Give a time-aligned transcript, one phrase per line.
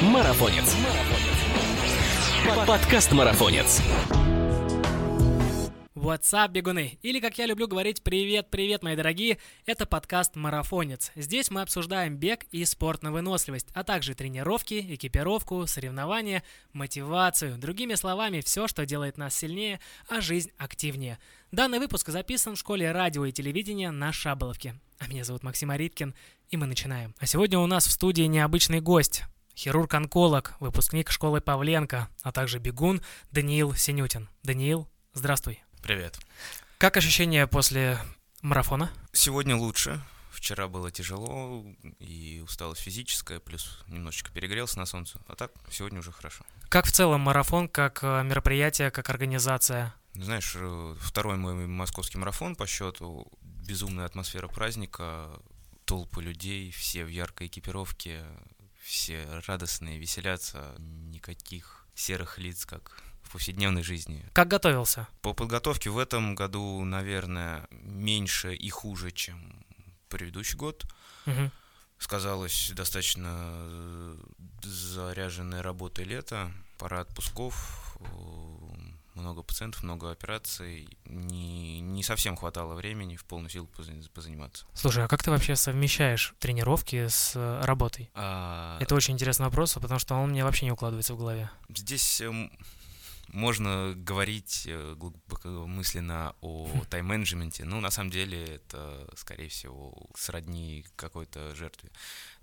[0.00, 0.76] Марафонец.
[2.68, 3.82] Подкаст Марафонец.
[5.96, 7.00] What's up, бегуны?
[7.02, 11.10] Или, как я люблю говорить, привет-привет, мои дорогие, это подкаст «Марафонец».
[11.16, 17.58] Здесь мы обсуждаем бег и спорт на выносливость, а также тренировки, экипировку, соревнования, мотивацию.
[17.58, 21.18] Другими словами, все, что делает нас сильнее, а жизнь активнее.
[21.50, 24.76] Данный выпуск записан в школе радио и телевидения на Шаболовке.
[25.00, 26.14] А меня зовут Максим Ариткин,
[26.50, 27.16] и мы начинаем.
[27.18, 29.24] А сегодня у нас в студии необычный гость.
[29.58, 34.28] Хирург-онколог, выпускник школы Павленко, а также бегун Даниил Синютин.
[34.44, 35.60] Даниил, здравствуй.
[35.82, 36.16] Привет.
[36.78, 37.98] Как ощущения после
[38.40, 38.88] марафона?
[39.12, 40.00] Сегодня лучше.
[40.30, 41.64] Вчера было тяжело
[41.98, 45.18] и усталость физическая, плюс немножечко перегрелся на солнце.
[45.26, 46.44] А так, сегодня уже хорошо.
[46.68, 49.92] Как в целом марафон, как э, мероприятие, как организация?
[50.14, 55.26] Знаешь, э, второй мой московский марафон по счету, безумная атмосфера праздника,
[55.84, 58.24] толпы людей, все в яркой экипировке,
[58.88, 64.24] все радостные, веселятся, никаких серых лиц, как в повседневной жизни.
[64.32, 65.06] Как готовился?
[65.20, 69.64] По подготовке в этом году, наверное, меньше и хуже, чем
[70.08, 70.86] предыдущий год.
[71.26, 71.50] Угу.
[71.98, 74.16] Сказалось достаточно э,
[74.62, 78.47] заряженной работой лето, пара отпусков, э,
[79.18, 80.88] много пациентов, много операций.
[81.04, 83.68] Не, не совсем хватало времени в полную силу
[84.14, 84.66] позаниматься.
[84.74, 88.10] Слушай, а как ты вообще совмещаешь тренировки с э, работой?
[88.14, 88.78] А...
[88.80, 91.50] Это очень интересный вопрос, потому что он мне вообще не укладывается в голове.
[91.68, 92.50] Здесь эм,
[93.28, 94.96] можно говорить э,
[95.44, 101.90] мысленно о тайм-менеджменте, но на самом деле это, скорее всего, сродни какой-то жертве.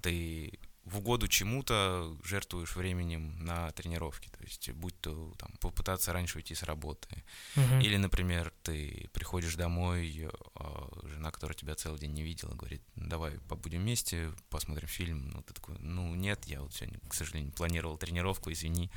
[0.01, 4.29] Ты в угоду чему-то жертвуешь временем на тренировке.
[4.29, 7.23] То есть, будь то там, попытаться раньше уйти с работы.
[7.55, 7.79] Мгм.
[7.79, 13.07] Или, например, ты приходишь домой, а жена, которая тебя целый день не видела, говорит, «Ну,
[13.09, 15.31] давай побудем вместе, посмотрим фильм.
[15.31, 18.91] Ну, ты такой, ну, нет, я вот сегодня, к сожалению, планировал тренировку, извини,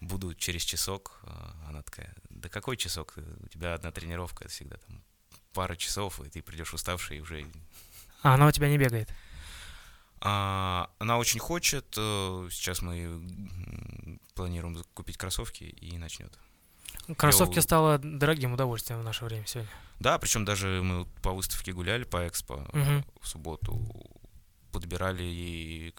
[0.00, 1.20] буду через часок.
[1.24, 3.14] А Она такая, да какой часок?
[3.16, 5.02] У тебя одна тренировка, это всегда там
[5.52, 7.44] пара часов, и ты придешь уставший и уже
[8.22, 9.08] А она у тебя не бегает?
[10.24, 11.94] А, она очень хочет.
[11.96, 13.20] э, Сейчас мы
[14.34, 16.38] планируем купить кроссовки и начнет.
[17.16, 19.70] Кроссовки Я- стало дорогим удовольствием в наше время сегодня.
[19.98, 23.04] Да, причем даже мы по выставке гуляли по экспо Мгм.
[23.20, 23.78] в субботу,
[24.72, 25.94] подбирали и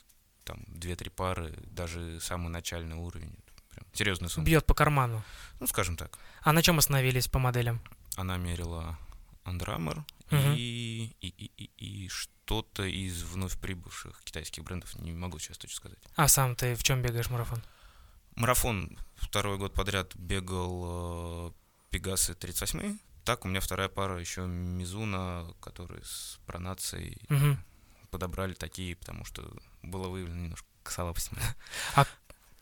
[0.45, 3.35] там две-три пары, даже самый начальный уровень.
[3.69, 4.45] Прям серьезная сумма.
[4.45, 5.23] Бьет по карману.
[5.59, 6.17] Ну, скажем так.
[6.41, 7.81] А на чем остановились по моделям?
[8.15, 8.97] Она мерила
[9.45, 10.03] Under Armour
[10.35, 10.53] Мгм.
[10.55, 15.75] и, и, и, и, и что-то из вновь прибывших китайских брендов, не могу сейчас точно
[15.77, 15.99] сказать.
[16.15, 17.61] А сам ты в чем бегаешь марафон?
[18.35, 21.51] Марафон второй год подряд бегал э,
[21.91, 27.63] Пегасы 38 Так, у меня вторая пара еще Мизуна, которые с пронацией Мгм.
[28.09, 29.43] подобрали такие, потому что
[29.83, 31.29] было выявлено немножко слабость.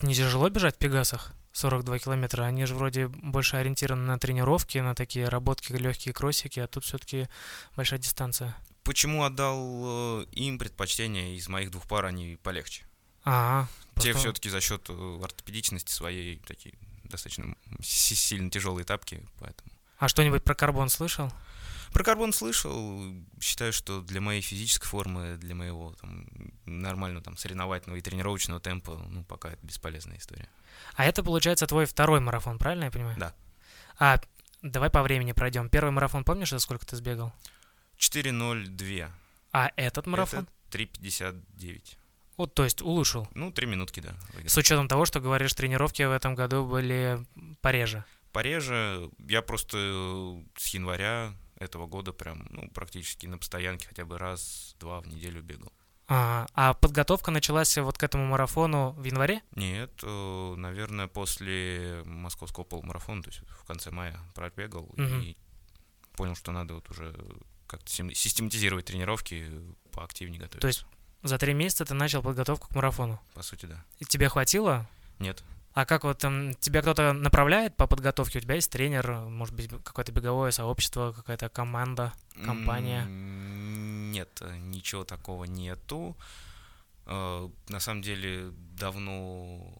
[0.01, 1.33] Не тяжело бежать в Пегасах?
[1.53, 2.43] 42 километра.
[2.43, 7.27] Они же вроде больше ориентированы на тренировки, на такие работки, легкие кроссики, а тут все-таки
[7.75, 8.55] большая дистанция.
[8.83, 11.35] Почему отдал э, им предпочтение?
[11.35, 12.83] Из моих двух пар они полегче.
[13.23, 13.67] А,
[13.99, 16.73] Те просто- все-таки за счет э, ортопедичности своей такие
[17.03, 19.69] достаточно си- сильно тяжелые тапки, поэтому.
[19.99, 21.31] А что-нибудь про карбон слышал?
[21.93, 23.03] Про карбон слышал,
[23.41, 26.25] считаю, что для моей физической формы, для моего там,
[26.65, 30.47] нормального там, соревновательного и тренировочного темпа, ну, пока это бесполезная история.
[30.95, 33.17] А это, получается, твой второй марафон, правильно я понимаю?
[33.17, 33.33] Да.
[33.97, 34.19] А,
[34.61, 35.69] давай по времени пройдем.
[35.69, 37.33] Первый марафон, помнишь, за сколько ты сбегал?
[37.97, 39.09] 4.02.
[39.53, 40.47] А этот марафон?
[40.69, 41.97] Это 3.59.
[42.37, 43.27] Вот, то есть улучшил.
[43.35, 44.15] Ну, три минутки, да.
[44.33, 44.49] выиграл.
[44.49, 47.23] С учетом того, что говоришь, тренировки в этом году были
[47.61, 48.03] пореже.
[48.31, 54.17] Пореже я просто э, с января этого года прям, ну, практически на постоянке хотя бы
[54.17, 55.71] раз-два в неделю бегал.
[56.13, 59.41] А, а подготовка началась вот к этому марафону в январе?
[59.55, 65.21] Нет, э, наверное, после московского полумарафона, то есть в конце мая пробегал Мгм.
[65.21, 65.37] и
[66.17, 67.15] понял, что надо вот уже
[67.65, 69.49] как-то систематизировать тренировки,
[69.93, 70.59] поактивнее готовиться.
[70.59, 70.85] То есть
[71.23, 73.21] За три месяца ты начал подготовку к марафону.
[73.33, 73.81] По сути, да.
[73.99, 74.89] И тебе хватило?
[75.19, 75.43] Нет.
[75.73, 78.39] А как вот там, тебя кто-то направляет по подготовке?
[78.39, 82.13] У тебя есть тренер, может быть, какое-то беговое сообщество, какая-то команда,
[82.45, 83.05] компания?
[83.05, 86.17] Нет, э, ничего такого нету.
[87.05, 89.73] Э, На самом деле давно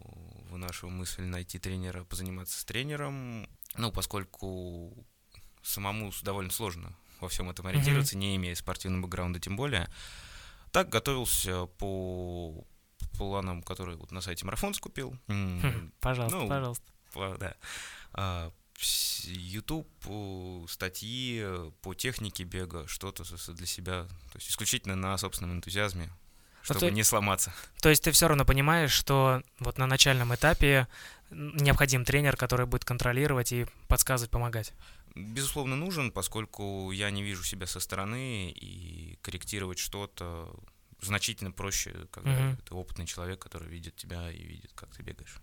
[0.49, 3.49] вынашиваю мысль найти тренера, позаниматься с тренером.
[3.75, 4.93] Ну, поскольку
[5.61, 9.89] самому довольно сложно во всем этом ориентироваться, не имея спортивного бэкграунда тем более.
[10.71, 12.65] Так готовился по
[13.29, 15.15] планам, которые вот на сайте Марафон скупил.
[15.27, 16.83] Хм, Пожалуйста, ну, пожалуйста.
[17.13, 17.55] по- да.
[18.13, 18.51] А,
[19.25, 19.87] YouTube,
[20.69, 21.45] статьи
[21.81, 23.23] по технике бега, что-то
[23.53, 24.05] для себя.
[24.31, 26.09] То есть исключительно на собственном энтузиазме.
[26.63, 27.51] чтобы ты- не сломаться.
[27.81, 30.87] То есть ты все равно понимаешь, что вот на начальном этапе
[31.31, 34.73] необходим тренер, который будет контролировать и подсказывать, помогать.
[35.15, 40.53] Безусловно, нужен, поскольку я не вижу себя со стороны, и корректировать что-то
[41.01, 42.57] значительно проще, когда Мгм.
[42.57, 45.35] ты опытный человек, который видит тебя и видит, как ты бегаешь.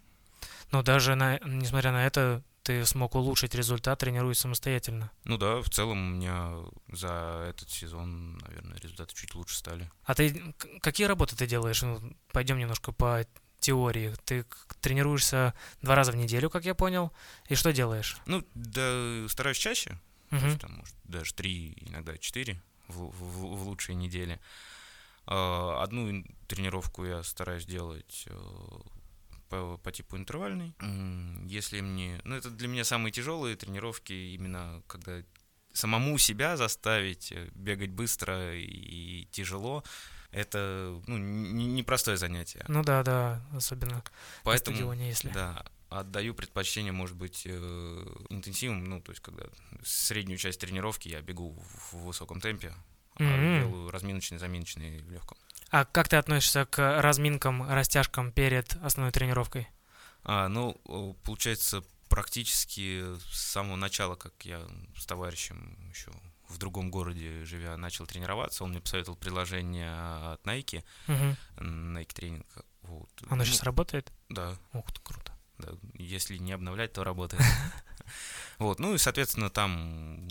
[0.70, 5.10] Но даже на, несмотря на это, ты смог улучшить результат, тренируясь самостоятельно.
[5.24, 6.52] Ну да, в целом у меня
[6.92, 9.90] за этот сезон, наверное, результаты чуть лучше стали.
[10.04, 11.82] А ты какие работы ты делаешь?
[11.82, 12.00] Ну,
[12.32, 13.24] пойдем немножко по
[13.58, 14.14] теории.
[14.24, 14.44] Ты
[14.80, 17.12] тренируешься два раза в неделю, как я понял,
[17.48, 18.18] и что делаешь?
[18.26, 19.98] Ну, да, стараюсь чаще,
[20.30, 20.46] то Мгм.
[20.46, 24.38] есть там, может, даже три, иногда четыре в, в- в лучшие недели.
[25.30, 28.38] А, Одну тренировку я стараюсь делать э,
[29.50, 30.74] по, по типу интервальной.
[31.44, 32.20] Если мне...
[32.24, 35.22] Ну, это для меня самые тяжелые тренировки, именно когда
[35.74, 39.84] самому себя заставить э, бегать быстро и тяжело,
[40.30, 42.64] это ну, непростое занятие.
[42.68, 44.04] Ну да, да, особенно на
[44.44, 45.28] Поэтому, стадионе, если.
[45.28, 49.44] да, отдаю предпочтение, может быть, э, интенсивным, ну, то есть, когда
[49.82, 52.72] среднюю часть тренировки я бегу в высоком темпе,
[53.18, 53.60] а Мгм.
[53.60, 55.36] делаю разминочные, заминочные в легком.
[55.70, 59.68] А как ты относишься к разминкам, растяжкам перед основной тренировкой?
[60.24, 60.74] А, ну,
[61.24, 64.66] получается, практически с самого начала, как я
[64.96, 66.10] с товарищем еще
[66.48, 69.90] в другом городе живя начал тренироваться, он мне посоветовал приложение
[70.32, 71.36] от Nike, Мгм.
[71.58, 72.46] Nike тренинг.
[72.82, 73.10] Вот.
[73.28, 74.10] Оно Ну, сейчас работает?
[74.30, 75.32] Да, Ух ты, круто.
[75.58, 77.42] да, если не обновлять, то работает.
[78.58, 80.26] Вот, ну и, соответственно, там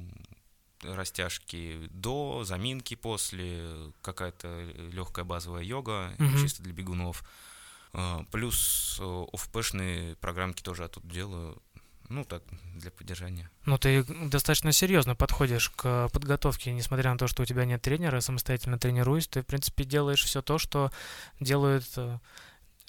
[0.83, 6.37] растяжки до, заминки после, какая-то легкая базовая йога, Мгм.
[6.41, 7.23] чисто для бегунов.
[7.93, 11.61] А, Плюс э, офпешные программки тоже оттуда делаю,
[12.09, 12.43] ну так,
[12.75, 13.49] для поддержания.
[13.65, 18.19] Ну, ты достаточно серьезно подходишь к подготовке, несмотря на то, что у тебя нет тренера,
[18.21, 20.91] самостоятельно тренируешь, ты, в принципе, делаешь все то, что
[21.39, 22.19] делают э,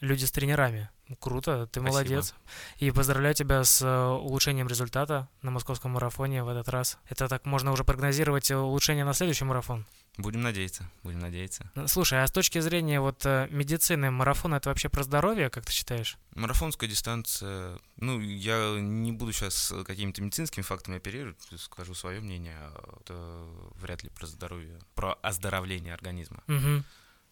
[0.01, 0.89] люди с тренерами.
[1.09, 1.89] Ну, Круто, ты Спасибо.
[1.89, 2.35] молодец.
[2.79, 6.99] И поздравляю тебя с э, улучшением результата на московском марафоне в этот раз.
[7.09, 9.87] Это так можно уже прогнозировать э, улучшение на следующий марафон.
[10.19, 11.71] Будем надеяться, будем надеяться.
[11.77, 15.65] Ну, Слушай, а с точки зрения вот э, медицины, марафон это вообще про здоровье, как
[15.65, 16.19] ты считаешь?
[16.35, 22.59] Марафонская дистанция, ну, я не буду сейчас какими-то медицинскими фактами оперировать, скажу свое мнение,
[23.01, 23.45] это
[23.77, 26.43] вряд ли про здоровье, про оздоровление организма.
[26.49, 26.85] Мгм.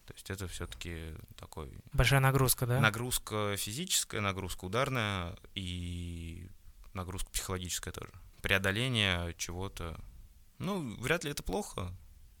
[0.07, 2.79] То есть это все-таки такой Большая нагрузка, да?
[2.79, 6.49] нагрузка физическая, нагрузка ударная и
[6.93, 8.11] нагрузка психологическая тоже.
[8.41, 9.99] Преодоление чего-то.
[10.59, 11.93] Ну, вряд ли это плохо,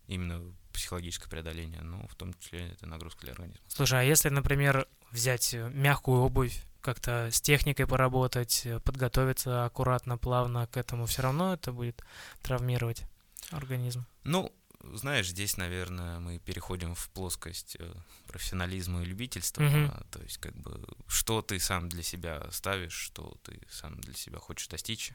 [0.07, 0.41] именно
[0.71, 3.61] психологическое преодоление, но в том числе это нагрузка для организма.
[3.67, 10.17] Слушай, а если, например, взять э, мягкую обувь, как-то с техникой поработать, э, подготовиться аккуратно,
[10.17, 12.01] плавно к этому, все равно это будет
[12.41, 13.03] травмировать
[13.51, 14.05] организм.
[14.23, 14.53] Ну,
[14.93, 17.93] знаешь, здесь, наверное, мы переходим в плоскость э,
[18.27, 19.61] профессионализма и любительства.
[19.63, 19.85] Мгм.
[19.91, 24.13] а, То есть, как бы, что ты сам для себя ставишь, что ты сам для
[24.13, 25.11] себя хочешь достичь.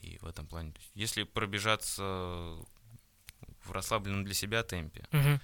[0.00, 0.72] И в этом плане.
[0.94, 5.40] Если пробежаться в расслабленном для себя темпе, Мгм.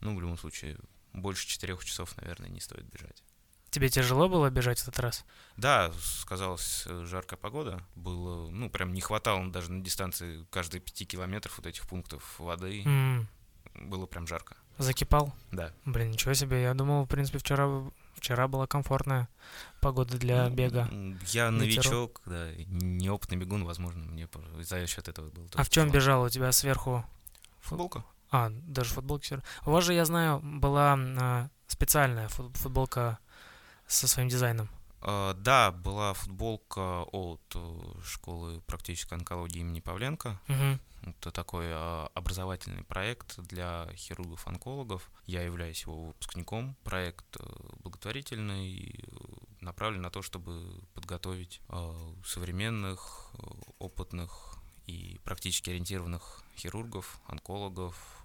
[0.00, 0.78] ну, в любом случае,
[1.12, 3.22] больше четырех часов, наверное, не стоит бежать.
[3.70, 5.24] Тебе тяжело было бежать в этот раз?
[5.56, 7.82] Да, сказалась э, жаркая погода.
[7.94, 12.82] Было, ну, прям не хватало даже на дистанции каждые пяти километров вот этих пунктов воды.
[12.84, 13.28] М,
[13.74, 14.56] Было прям жарко.
[14.78, 15.34] Закипал?
[15.52, 15.72] Да.
[15.84, 16.62] Блин, ничего себе.
[16.62, 17.68] Я думал, в принципе, вчера,
[18.14, 19.28] вчера была комфортная
[19.80, 20.88] погода для Ну, бега.
[21.26, 24.28] Я новичок, да, неопытный бегун, возможно, мне
[24.60, 25.46] за счет этого было.
[25.54, 25.94] А в чем тяжело.
[25.94, 27.04] бежал у тебя сверху?
[27.60, 28.04] Футболка.
[28.30, 29.30] А, даже футболки.
[29.34, 29.44] равно.
[29.66, 33.18] У вас же, я знаю, была а, специальная фут- футболка
[33.88, 34.68] со своим дизайном.
[35.00, 40.40] А, да, была футболка от э, школы практической онкологии имени Павленко.
[40.48, 40.80] Мгм.
[41.02, 45.08] Это такой а, образовательный проект для хирургов-онкологов.
[45.26, 46.76] Я являюсь его выпускником.
[46.82, 47.44] Проект э,
[47.82, 49.06] благотворительный, э,
[49.60, 51.60] направлен на то, чтобы подготовить
[52.24, 53.32] современных,
[53.78, 58.24] опытных и практически ориентированных хирургов, онкологов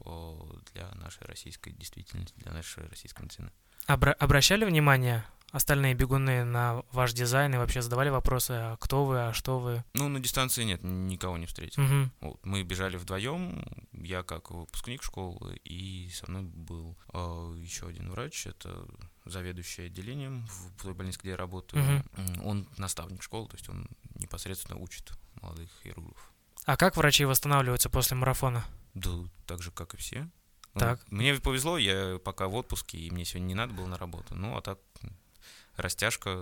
[0.73, 3.51] для нашей российской действительности, для нашей российской медицины.
[3.87, 9.27] Обра- обращали внимание остальные бегуны на ваш дизайн и вообще задавали вопросы, а кто вы,
[9.27, 9.83] а что вы?
[9.93, 11.81] Ну, на дистанции нет, никого не встретил.
[11.83, 12.11] Мгм.
[12.19, 16.97] Вот, мы бежали вдвоем, я как выпускник школы, и со мной был
[17.57, 18.85] еще один врач, это
[19.25, 22.03] заведующий отделением в той больнице, где я работаю.
[22.17, 26.31] М, Он наставник школы, то есть он непосредственно учит молодых хирургов.
[26.65, 28.65] А как врачи восстанавливаются после марафона?
[28.95, 29.11] Да,
[29.45, 30.27] так же, как и все.
[30.73, 30.99] Ну, Так.
[31.11, 34.33] Мне повезло, я пока в отпуске, и мне сегодня не надо было на работу.
[34.35, 34.79] Ну, а так,
[35.75, 36.37] растяжка,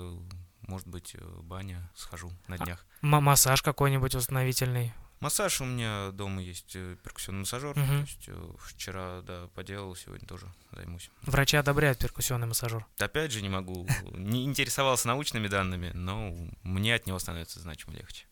[0.61, 2.85] может быть, э, баня, схожу на А, днях.
[3.01, 4.93] М- массаж какой-нибудь восстановительный?
[5.19, 7.77] Массаж у меня дома есть э, перкуссионный массажер.
[7.77, 7.87] Мгм.
[7.87, 11.11] То есть э, вчера, да, поделал, сегодня тоже займусь.
[11.21, 12.85] Врачи одобряют перкуссионный массажер.
[12.97, 18.25] Опять же, не могу, не интересовался научными данными, но мне от него становится значимо легче.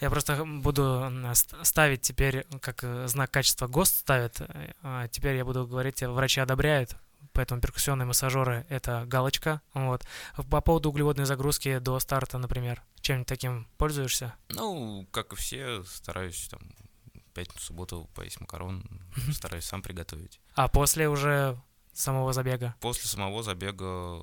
[0.00, 1.10] Я просто буду
[1.64, 4.40] ставить теперь, как знак качества ГОСТ ставит,
[4.82, 6.94] а теперь я буду говорить, врачи одобряют,
[7.36, 9.60] поэтому перкуссионные массажеры— это галочка.
[9.74, 10.04] Вот.
[10.50, 14.34] По поводу углеводной загрузки до старта, например, чем-нибудь таким пользуешься?
[14.48, 16.60] Ну, как и все, стараюсь там
[17.34, 18.82] пятницу, субботу поесть макарон,
[19.32, 20.40] стараюсь сам приготовить.
[20.54, 21.60] А после уже
[21.92, 22.74] самого забега?
[22.80, 24.18] После самого забега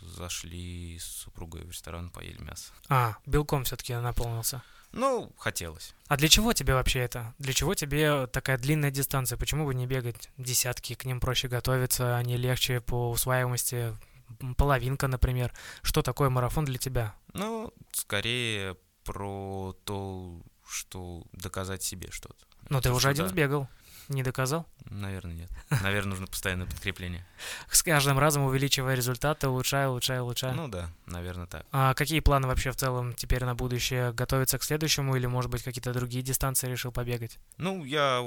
[0.00, 2.72] зашли с супругой в ресторан, поели мясо.
[2.88, 4.62] А, белком все-таки наполнился.
[4.92, 5.94] Ну, хотелось.
[6.08, 7.34] А для чего тебе вообще это?
[7.38, 9.36] Для чего тебе такая длинная дистанция?
[9.36, 10.94] Почему бы не бегать десятки?
[10.94, 13.96] К ним проще готовиться, они легче по усваиваемости.
[14.56, 15.52] Половинка, например.
[15.82, 17.14] Что такое марафон для тебя?
[17.32, 22.44] Ну, скорее про то, что доказать себе что-то.
[22.68, 23.68] Ну, ты уже один сбегал.
[24.08, 24.66] Не доказал?
[24.84, 25.50] Наверное, нет.
[25.82, 27.26] Наверное, нужно постоянное подкрепление.
[27.70, 30.52] С каждым разом увеличивая результаты, улучшая, улучшая, улучшая.
[30.52, 31.66] Ну да, наверное, так.
[31.72, 34.12] А какие планы вообще в целом теперь на будущее?
[34.12, 37.38] Готовиться к следующему или, может быть, какие-то другие дистанции решил побегать?
[37.56, 38.22] Ну, я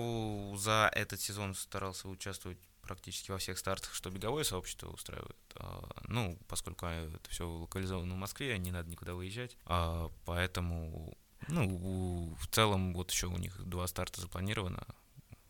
[0.58, 5.38] за этот сезон старался участвовать практически во всех стартах, что беговое сообщество устраивает.
[5.56, 9.56] А, Ну, поскольку а, это все локализовано в Москве, не надо никуда выезжать.
[9.66, 11.16] А, Поэтому,
[11.48, 14.84] ну, в целом, вот еще у них два старта запланировано.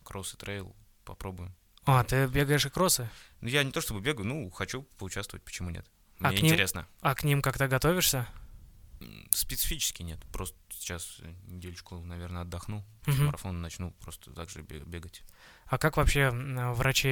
[0.10, 0.76] Кросс и трейл.
[1.06, 1.56] Попробуем.
[1.86, 3.08] А, ты бегаешь и кроссы?
[3.42, 5.86] Ну, я не то чтобы бегаю, ну, хочу поучаствовать, почему нет?
[6.20, 6.88] А Мне к ним- интересно.
[7.02, 8.28] А к ним как-то готовишься?
[9.32, 10.20] Специфически нет.
[10.34, 12.84] Просто сейчас недельку, наверное, отдохну.
[13.06, 13.26] С Мгм.
[13.28, 15.24] марафона начну просто так же бе- бегать.
[15.68, 17.10] А как вообще врачи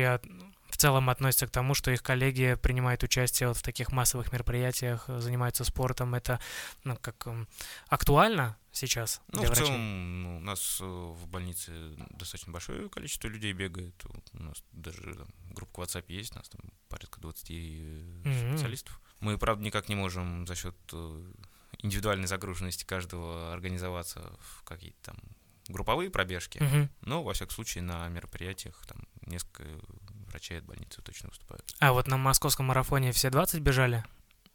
[0.70, 5.06] в целом относятся к тому, что их коллеги принимают участие вот в таких массовых мероприятиях,
[5.10, 6.16] э, занимаются спортом?
[6.16, 6.40] Это
[6.84, 7.48] ну, как м,
[7.88, 9.66] актуально сейчас Ну, для в врачей?
[9.68, 11.72] целом, ну, у нас э, в больнице
[12.12, 13.96] достаточно большое количество людей бегает.
[14.04, 17.54] Вот У нас даже там, группа WhatsApp есть, у нас там порядка 20 э,
[18.26, 18.52] Мгм.
[18.58, 19.00] специалистов.
[19.20, 21.32] Мы, правда, никак не можем за счет э,
[21.80, 25.18] индивидуальной загруженности каждого организоваться в какие-то там
[25.70, 26.60] групповые пробежки.
[26.60, 26.90] Мгм.
[27.02, 29.64] Но, во всяком случае, на мероприятиях там несколько
[30.28, 31.76] врачей от больницы точно выступают.
[31.80, 34.04] А вот на московском марафоне все 20 бежали?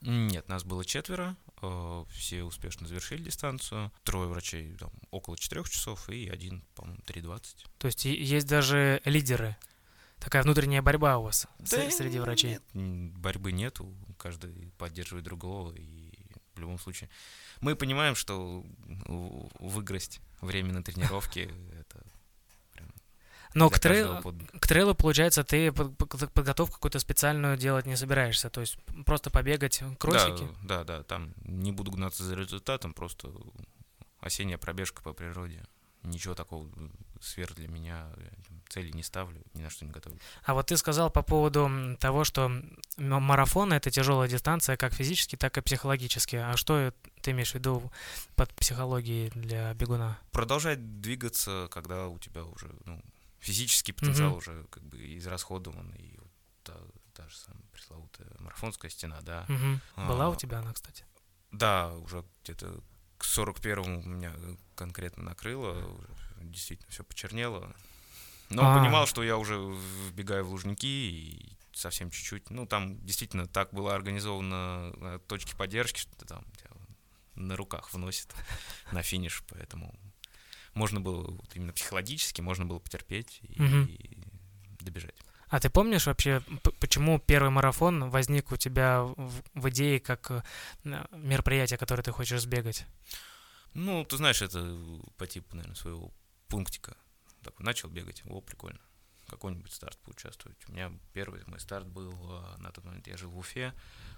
[0.01, 3.93] Нет, нас было четверо, э, все успешно завершили дистанцию.
[4.03, 7.67] Трое врачей там, около четырех часов и один, по-моему, 3.20.
[7.79, 9.57] То есть есть даже лидеры.
[10.19, 12.59] Такая внутренняя борьба у вас с- среди врачей.
[12.75, 16.13] Нет, борьбы нету, каждый поддерживает другого, и
[16.55, 17.09] в любом случае
[17.61, 18.65] мы понимаем, что
[19.61, 22.05] выиграть время на тренировке это
[23.55, 23.81] Но к,
[24.23, 24.61] подвиг.
[24.61, 28.51] к трейлу, получается, ты под- под- подготовку какую-то специальную делать не собираешься.
[28.51, 30.49] То есть просто побегать кроссики.
[30.63, 33.31] Да, да, да, там не буду гнаться за результатом, просто
[34.21, 35.65] осенняя пробежка по природе.
[36.03, 36.69] Ничего такого
[37.21, 38.09] сверх для меня
[38.69, 40.19] цели не ставлю, ни на что не готовлю.
[40.45, 42.51] А вот ты сказал по поводу того, что
[42.97, 46.37] марафон это тяжелая дистанция как физически, так и психологически.
[46.37, 47.93] А что ты имеешь в виду
[48.35, 50.19] под психологией для бегуна?
[50.33, 53.01] Продолжать двигаться, когда у тебя уже ну,
[53.43, 54.39] физический потенциал Мгм.
[54.39, 56.31] уже как бы израсходован, и вот
[56.63, 56.77] та,
[57.15, 59.45] та же самая пресловутая марафонская стена, да.
[59.49, 59.81] Мгм.
[59.97, 61.05] Была у А, тебя она, кстати?
[61.51, 62.81] Да, уже где-то
[63.19, 64.33] к 41-му меня
[64.75, 67.75] конкретно накрыло, уже действительно все почернело.
[68.49, 68.79] Но А.
[68.79, 72.51] понимал, что я уже вбегаю в Лужники и совсем чуть-чуть.
[72.51, 76.71] Ну, там действительно так было организовано э, точки поддержки, что там тебя
[77.35, 78.33] на руках вносит
[78.93, 79.99] на финиш, поэтому
[80.75, 83.85] можно было вот именно психологически, можно было потерпеть и, Мгм.
[83.85, 84.19] и
[84.81, 85.15] добежать.
[85.49, 86.43] А ты помнишь вообще,
[86.81, 90.43] почему первый марафон возник у тебя в, в идее как э,
[91.13, 92.87] мероприятие, которое ты хочешь сбегать?
[93.75, 94.79] Ну, ты знаешь, это
[95.19, 96.11] по типу, наверное, своего
[96.49, 96.97] пунктика.
[97.43, 98.81] Так, начал бегать, о, прикольно.
[99.29, 100.59] Какой-нибудь старт поучаствовать.
[100.69, 103.73] У меня первый мой старт был, а, на тот момент я жил в Уфе,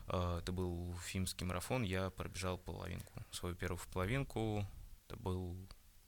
[0.07, 3.25] а, это был уфимский марафон, я пробежал половинку.
[3.31, 4.67] Свою первую половинку,
[5.07, 5.57] это был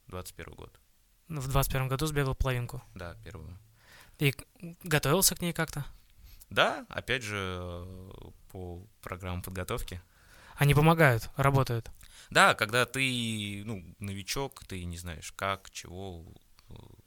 [0.07, 0.79] 21 год.
[1.27, 2.81] Ну, В 21 году сбегал половинку.
[2.95, 3.57] Да, первую.
[4.19, 4.33] И
[4.83, 5.85] готовился к ней как-то?
[6.49, 7.85] Да, опять же,
[8.51, 10.01] по программам подготовки.
[10.55, 11.91] Они помогают, работают.
[12.29, 16.25] Да, когда ты, ну, новичок, ты не знаешь как, чего,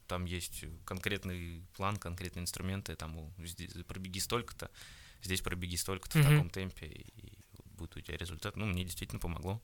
[0.06, 4.70] там есть конкретный план, конкретные инструменты, там, здесь пробеги столько-то,
[5.22, 6.30] здесь пробеги столько-то в Мгм.
[6.30, 8.56] таком темпе, и будет у тебя результат.
[8.56, 9.60] Ну, мне действительно помогло.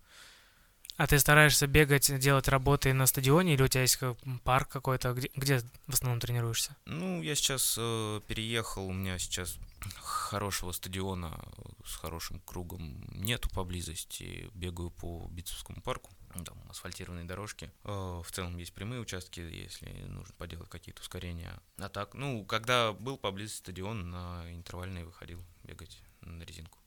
[0.96, 3.98] А ты стараешься бегать, делать работы на стадионе, или у тебя есть
[4.44, 6.74] парк какой-то, где, где в основном тренируешься?
[6.86, 9.58] Ну, я сейчас э, переехал, у меня сейчас
[10.00, 11.38] хорошего стадиона
[11.84, 16.10] с хорошим кругом нету поблизости, бегаю по Битцевскому парку.
[16.44, 17.70] там, асфальтированные дорожки.
[17.84, 21.60] Э, в целом есть прямые участки, если нужно поделать какие-то ускорения.
[21.76, 26.78] А так, ну, когда был поблизости стадион, на интервальные выходил бегать на резинку.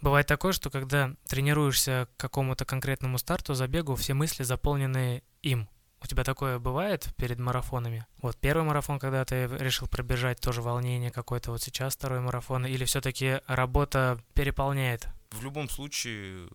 [0.00, 5.68] Бывает такое, что когда тренируешься к какому-то конкретному старту, забегу, все мысли заполнены им.
[6.02, 8.06] У тебя такое бывает перед марафонами?
[8.22, 12.84] Вот первый марафон, когда ты решил пробежать, тоже волнение какое-то, вот сейчас второй марафон, или
[12.86, 15.08] все-таки работа переполняет?
[15.30, 16.48] В любом случае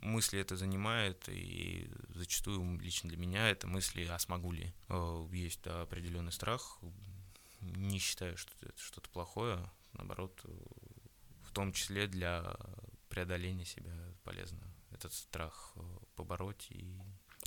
[0.00, 4.72] мысли это занимает, и зачастую лично для меня это мысли, а смогу ли.
[4.88, 6.78] Э, есть да, определенный страх,
[7.60, 9.58] не считаю, что это что-то плохое,
[9.92, 10.40] наоборот,
[11.56, 12.54] том числе для
[13.08, 13.92] преодоления себя
[14.24, 14.60] полезно
[14.90, 15.80] этот страх э,
[16.14, 16.94] побороть и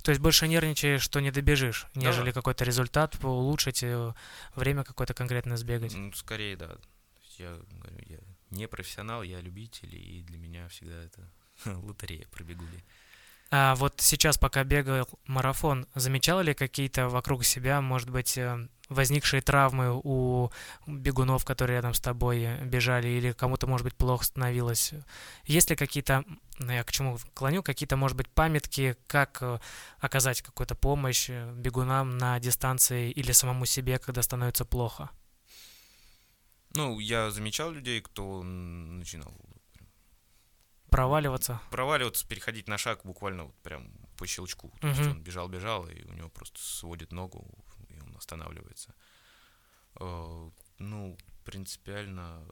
[0.02, 2.32] то есть больше нервничаешь, что не добежишь, нежели да.
[2.32, 4.14] какой-то результат улучшить, э,
[4.56, 5.94] время какое-то конкретно сбегать.
[5.94, 6.76] Ну, скорее, да.
[7.36, 11.30] Я говорю, я не профессионал, я любитель, и для меня всегда это
[11.66, 12.82] лотерея, пробегу ли.
[13.52, 19.42] А вот сейчас, пока бегал марафон, замечал ли какие-то вокруг себя, может быть, э, возникшие
[19.42, 20.50] травмы у
[20.86, 24.92] бегунов, которые рядом с тобой бежали, или кому-то, может быть, плохо становилось?
[25.46, 26.24] Есть ли какие-то,
[26.60, 29.58] я к чему клоню, какие-то, может быть, памятки, как э,
[29.98, 35.10] оказать какую-то помощь э, бегунам на дистанции или самому себе, когда становится плохо?
[36.74, 39.34] Ну, я замечал людей, кто начинал
[40.90, 41.60] проваливаться.
[41.70, 44.72] Проваливаться, переходить на шаг буквально вот прям по щелчку.
[44.80, 44.96] То угу.
[44.96, 47.46] есть он бежал-бежал, и у него просто сводит ногу,
[47.88, 48.94] и он останавливается.
[50.00, 52.44] Э, ну, принципиально,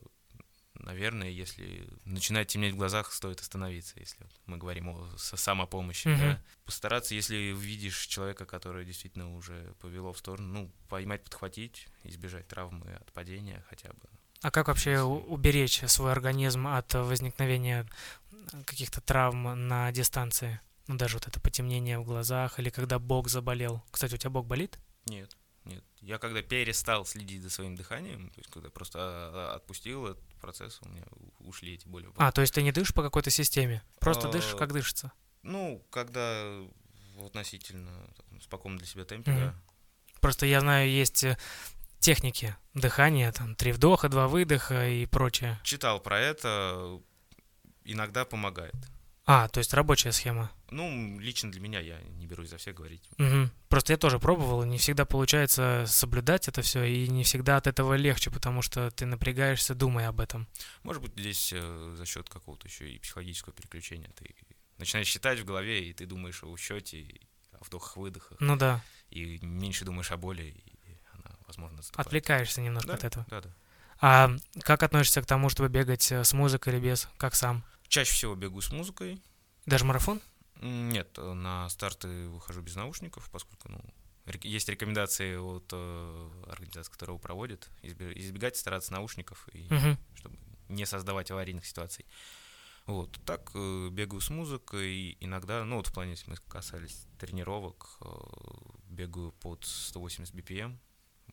[0.75, 6.09] наверное, если начинает темнеть в глазах, стоит остановиться, если мы говорим о самопомощи.
[6.09, 6.19] Угу.
[6.19, 6.43] Да?
[6.65, 12.95] Постараться, если видишь человека, который действительно уже повело в сторону, ну, поймать, подхватить, избежать травмы
[12.95, 14.09] от падения хотя бы.
[14.41, 17.87] А как вообще уберечь свой организм от возникновения
[18.67, 20.61] каких-то травм на дистанции?
[20.87, 23.83] Ну, даже вот это потемнение в глазах или когда бок заболел.
[23.91, 24.79] Кстати, у тебя бок болит?
[25.07, 25.85] Нет, нет.
[26.01, 30.25] Я когда перестал следить за своим дыханием, то есть когда просто а, а, отпустил этот
[30.41, 31.05] процесс, у меня
[31.41, 32.09] ушли эти боли.
[32.17, 33.83] А, то есть ты не дышишь по какой-то системе?
[34.01, 35.13] Просто а, дышишь, как дышится?
[35.43, 36.45] Ну, когда
[37.17, 37.93] в относительно
[38.41, 39.41] спокойном для себя темпе, mm-hmm.
[39.41, 39.55] да.
[40.21, 41.37] Просто я знаю, есть э,
[41.99, 45.59] техники дыхания, там, три вдоха, два выдоха и прочее.
[45.63, 47.01] Читал про это,
[47.93, 48.75] иногда помогает.
[49.31, 50.51] А, то есть рабочая схема.
[50.71, 53.03] Ну, лично для меня я не берусь за всех говорить.
[53.19, 53.51] Угу.
[53.69, 57.93] Просто я тоже пробовал, не всегда получается соблюдать это все, и не всегда от этого
[57.93, 60.49] легче, потому что ты напрягаешься, думая об этом.
[60.83, 64.35] Может быть, здесь э, за счет какого-то еще и психологического переключения ты
[64.79, 67.21] начинаешь считать в голове, и ты думаешь о счете,
[67.53, 68.41] о вдохах-выдохах.
[68.41, 68.83] Ну да.
[69.11, 72.07] И меньше думаешь о боли, и она, возможно, наступает.
[72.07, 73.27] Отвлекаешься немножко да, от этого.
[73.29, 73.51] Да, да.
[74.01, 74.31] А
[74.63, 77.09] как относишься к тому, чтобы бегать э, с музыкой или без?
[77.19, 77.63] Как сам?
[77.89, 79.23] Чаще всего бегу с музыкой.
[79.67, 80.21] Даже марафон?
[80.61, 83.81] Нет, на старты выхожу без наушников, поскольку ну,
[84.43, 89.97] есть рекомендации от э, организации, которая его проводит, избегать стараться наушников, и, угу.
[90.15, 90.37] чтобы
[90.69, 92.05] не создавать аварийных ситуаций.
[92.87, 97.99] Вот, так э, бегаю с музыкой, иногда, ну вот в плане, если мы касались тренировок,
[98.01, 98.07] э,
[98.89, 100.79] бегаю под 180 BPM,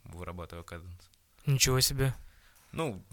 [0.04, 1.10] вырабатывая каденс.
[1.46, 2.14] Ничего себе.
[2.72, 3.04] Ну,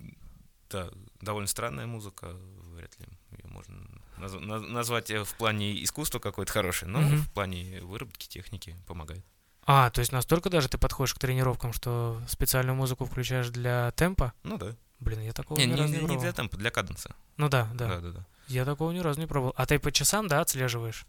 [0.73, 2.35] да, довольно странная музыка,
[2.75, 3.77] вряд ли ее можно
[4.19, 7.17] наз- назвать э, в плане искусства какой-то хороший, но mm-hmm.
[7.17, 9.25] в плане выработки техники помогает.
[9.65, 14.33] А, то есть настолько даже ты подходишь к тренировкам, что специальную музыку включаешь для темпа?
[14.43, 14.75] Ну да.
[14.99, 17.15] Блин, я такого не, ни не, разу не, не не для темпа, для каденса.
[17.37, 17.89] Ну да, да.
[17.89, 18.27] Да, да, да.
[18.49, 19.55] Я такого ни разу не пробовал.
[19.57, 21.07] А ты по часам, да, отслеживаешь?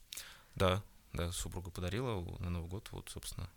[0.56, 3.50] Да, да, супруга подарила на Новый год, вот, собственно.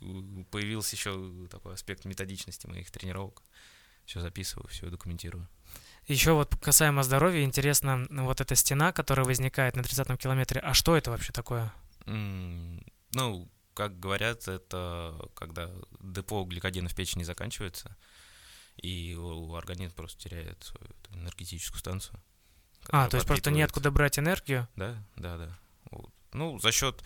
[0.50, 3.42] Появился еще такой аспект методичности моих тренировок
[4.04, 5.48] все записываю, все документирую.
[6.06, 10.96] Еще вот касаемо здоровья, интересно, вот эта стена, которая возникает на 30-м километре, а что
[10.96, 11.72] это вообще такое?
[12.06, 17.96] Mm, ну, как говорят, это когда депо гликогена в печени заканчивается,
[18.76, 22.20] и у организма просто теряет свою энергетическую станцию.
[22.88, 24.68] А, то есть просто неоткуда брать энергию?
[24.74, 25.58] Да, да, да.
[25.90, 26.12] Вот.
[26.32, 27.02] Ну, за счет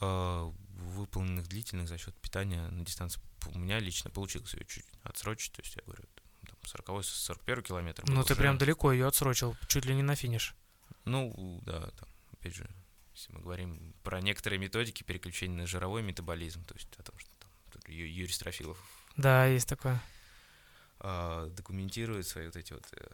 [0.00, 0.52] э,
[0.88, 3.20] выполненных длительных, за счет питания на дистанции
[3.54, 6.04] у меня лично получилось ее чуть отсрочить, то есть я говорю,
[6.46, 6.56] там
[6.96, 8.04] 40-41 километр.
[8.08, 10.54] Ну ты прям далеко ее отсрочил, чуть ли не на финиш.
[11.04, 12.68] Ну, да, там, опять же,
[13.14, 17.30] если мы говорим про некоторые методики переключения на жировой метаболизм, то есть о том, что
[17.38, 17.50] там
[17.86, 18.78] Юрий Строфилов
[19.18, 20.00] да, есть такое.
[21.00, 23.08] А, документирует свои вот эти вот э,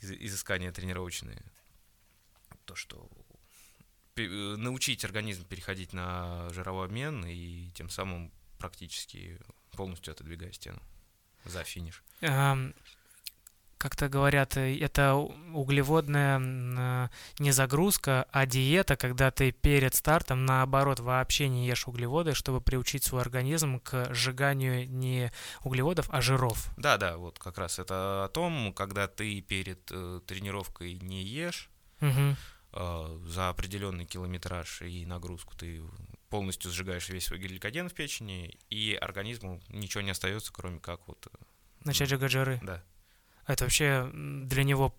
[0.00, 1.42] изыскания тренировочные.
[2.64, 3.06] То, что
[4.16, 9.38] научить организм переходить на жировой обмен и тем самым практически
[9.72, 10.80] полностью отодвигая стену
[11.44, 12.02] за финиш.
[13.82, 17.08] как-то говорят, э, это углеводная э,
[17.40, 23.02] не загрузка, а диета, когда ты перед стартом, наоборот, вообще не ешь углеводы, чтобы приучить
[23.02, 25.32] свой организм к сжиганию не
[25.64, 26.70] углеводов, а жиров.
[26.76, 31.68] Да, да, вот как раз это о том, когда ты перед э, тренировкой не ешь,
[32.00, 32.36] Угу.
[32.72, 35.82] Э, за определенный километраж и нагрузку ты
[36.28, 41.26] полностью сжигаешь весь свой гликоген в печени, и организму ничего не остается, кроме как вот,
[41.26, 41.36] э,
[41.84, 42.60] Начать сжигать жиры.
[42.62, 42.82] да.
[43.46, 44.96] Это вообще для него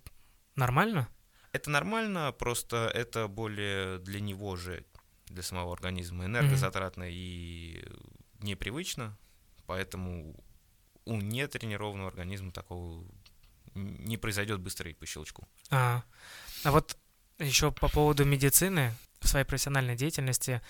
[0.55, 1.07] нормально?
[1.53, 4.85] Это нормально, просто это более для него же,
[5.27, 7.85] для самого организма, энергозатратно и
[8.39, 9.17] непривычно,
[9.65, 10.35] поэтому
[11.05, 13.05] у нетренированного организма такого
[13.75, 15.47] не произойдет быстрый по щелчку.
[15.69, 16.03] А,
[16.63, 16.97] а вот
[17.39, 20.61] еще по поводу медицины в своей профессиональной деятельности,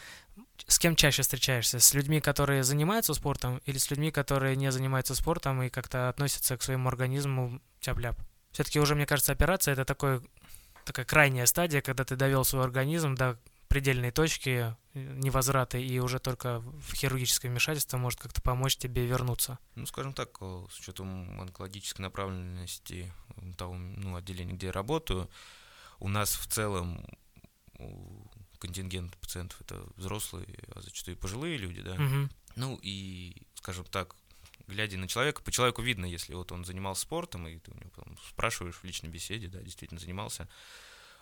[0.67, 1.79] с кем чаще встречаешься?
[1.79, 6.57] С людьми, которые занимаются спортом, или с людьми, которые не занимаются спортом и как-то относятся
[6.57, 8.17] к своему организму тяп-ляп?
[8.51, 10.21] Все-таки уже, мне кажется, операция это такой,
[10.85, 16.19] такая крайняя стадия, когда ты довел свой организм до предельной точки э, невозврата, и уже
[16.19, 19.57] только в хирургическое вмешательство может как-то помочь тебе вернуться.
[19.73, 25.27] Ну, скажем так, э, с учетом онкологической направленности э, того ну, отделения, где я работаю,
[26.03, 27.03] у нас в целом
[28.59, 31.95] контингент пациентов это взрослые, а зачастую и пожилые люди, да.
[31.95, 32.29] Мгм.
[32.55, 34.15] Ну и, скажем так,
[34.67, 37.89] глядя на человека, по человеку видно, если вот он занимался спортом, и ты у него
[37.95, 40.49] потом спрашиваешь в личной беседе, да, действительно занимался,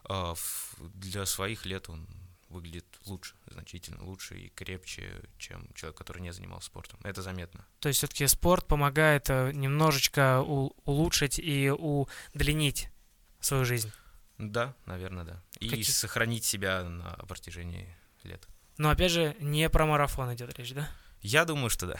[0.03, 0.33] а,
[0.79, 2.07] для своих лет он
[2.49, 6.99] выглядит лучше, значительно лучше и крепче, чем человек, который не занимался спортом.
[7.03, 7.65] Это заметно.
[7.79, 12.89] То есть все-таки спорт помогает э, немножечко улучшить и удлинить
[13.39, 13.91] свою жизнь.
[14.49, 15.41] Да, наверное, да.
[15.59, 18.47] И Какие- сохранить себя на протяжении лет.
[18.77, 20.89] Но опять же, не про марафон идет речь, да?
[21.21, 21.95] Я думаю, что да.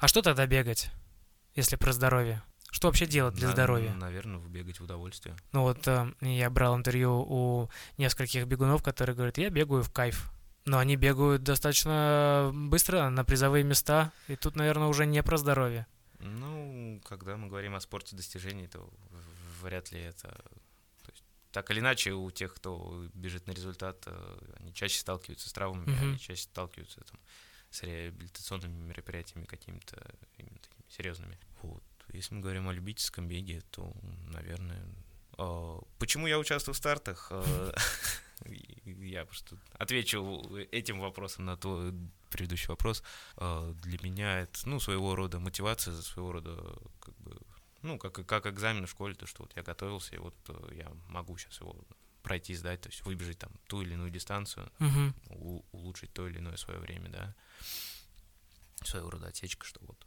[0.00, 0.90] А что тогда бегать,
[1.54, 2.42] если про здоровье?
[2.70, 3.92] Что вообще делать для На- здоровья?
[3.94, 5.36] Наверное, бегать в удовольствие.
[5.52, 10.32] Ну вот э, я брал интервью у нескольких бегунов, которые говорят, я бегаю в кайф.
[10.64, 15.86] Но они бегают достаточно быстро на призовые места, и тут, наверное, уже не про здоровье.
[16.18, 18.90] Ну, когда мы говорим о спорте достижений, то
[19.62, 20.34] вряд ли это...
[21.54, 25.88] Так или иначе, у тех, кто бежит на результат, э, они чаще сталкиваются с травмами,
[25.90, 26.02] Мгм.
[26.10, 27.20] они чаще сталкиваются там,
[27.70, 29.96] с реабилитационными мероприятиями какими-то
[30.36, 31.38] именно такими серьезными.
[31.62, 31.82] Вот.
[32.12, 33.92] Если мы говорим о любительском беге, то,
[34.32, 34.82] наверное...
[35.38, 37.28] э, Почему я участвую в стартах?
[37.30, 37.72] Э,
[38.84, 41.94] Я просто отвечу этим вопросом на твой
[42.30, 43.02] предыдущий вопрос.
[43.36, 46.56] Э, Для меня это, ну, своего рода мотивация, своего рода,
[47.00, 47.36] как бы,
[47.84, 50.90] ну, как, как экзамен в школе, то, что вот я готовился, и вот э, я
[51.08, 51.76] могу сейчас его
[52.22, 55.14] пройти, сдать, то есть выбежать там ту или иную дистанцию, Мгм.
[55.28, 57.34] у- улучшить то или иное свое время, да.
[58.82, 60.06] Своего рода отсечка, что вот.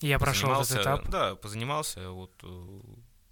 [0.00, 1.08] Я прошел этот этап.
[1.10, 2.80] Да, позанимался, вот э,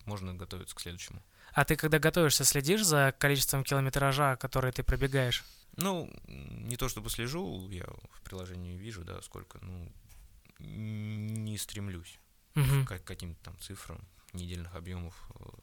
[0.05, 1.23] можно готовиться к следующему.
[1.53, 5.43] А ты, когда готовишься, следишь за количеством километража, который ты пробегаешь?
[5.77, 9.91] Ну, не то чтобы слежу, я в приложении вижу, да, сколько, ну,
[10.59, 12.19] не стремлюсь
[12.55, 12.85] Мгм.
[12.87, 13.99] к каким-то там цифрам
[14.33, 15.15] недельных объемов.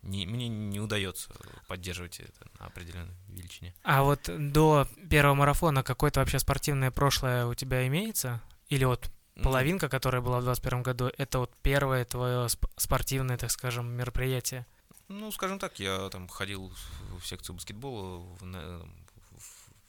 [0.02, 1.30] Не, мне не удается
[1.68, 3.74] поддерживать это на определенной величине.
[3.84, 8.42] А вот до первого марафона какое-то вообще спортивное прошлое у тебя имеется?
[8.70, 9.10] Или вот
[9.42, 14.66] половинка, которая была в 2021 году, это вот первое твое сп- спортивное, так скажем, мероприятие?
[15.08, 16.74] Ну, скажем так, я там ходил
[17.22, 18.80] в секцию баскетбола в, на-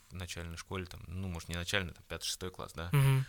[0.09, 3.25] в начальной школе, там, ну, может, не начальной, там, 5-6 класс, да, Мгм.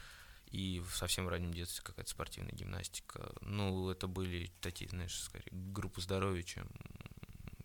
[0.50, 3.32] И в совсем раннем детстве какая-то спортивная гимнастика.
[3.40, 6.66] Ну, это были такие, знаешь, скорее, группы здоровья, чем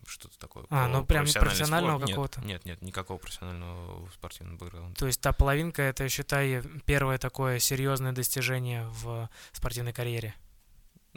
[0.06, 0.66] что-то такое.
[0.70, 2.06] А, ну, прям профессионального спорт.
[2.06, 2.40] Нет, какого-то?
[2.42, 4.98] Нет, нет, никакого профессионального спортивного бэкграунда.
[4.98, 10.34] То есть та половинка это, считай, первое такое серьезное достижение в спортивной карьере.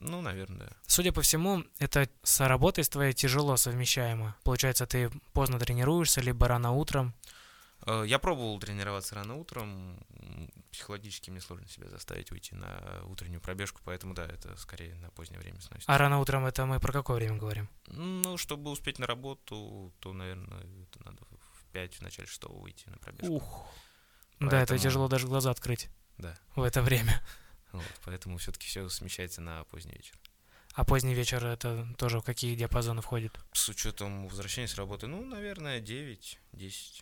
[0.01, 0.69] Ну, наверное, да.
[0.87, 4.35] Судя по всему, это с работой с твоей тяжело совмещаемо.
[4.43, 7.13] Получается, ты поздно тренируешься, либо рано утром.
[7.89, 9.97] Э, Я пробовал тренироваться рано утром.
[10.71, 15.39] Психологически мне сложно себя заставить выйти на утреннюю пробежку, поэтому да, это скорее на позднее
[15.39, 15.91] время сносится.
[15.91, 17.67] А рано утром это мы про какое время говорим?
[17.87, 22.87] Ну, чтобы успеть на работу, то, наверное, это надо в 5 в начале шестого выйти
[22.89, 23.33] на пробежку.
[23.33, 23.67] Ух.
[24.39, 26.37] Да, это Поэтому- тяжело даже глаза открыть Да.
[26.55, 27.21] в это время.
[27.71, 30.15] Вот, поэтому все-таки все смещается на поздний вечер.
[30.73, 33.37] А поздний вечер это тоже в какие диапазоны входит?
[33.53, 36.37] С учетом возвращения с работы, ну, наверное, 9-10.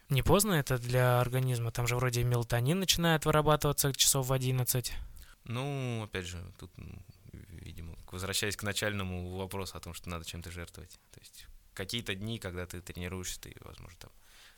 [0.09, 1.71] Не поздно это для организма?
[1.71, 4.93] Там же вроде мелатонин начинает вырабатываться часов в 11.
[5.43, 6.71] Ну, опять же, тут,
[7.33, 10.99] видимо, возвращаясь к начальному вопросу о том, что надо чем-то жертвовать.
[11.11, 14.11] То есть какие-то дни, когда ты тренируешься, ты, возможно, там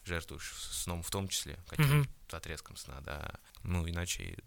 [0.05, 3.33] жертвуешь сном в том числе, каким-то отрезком сна, да.
[3.63, 4.37] Ну, иначе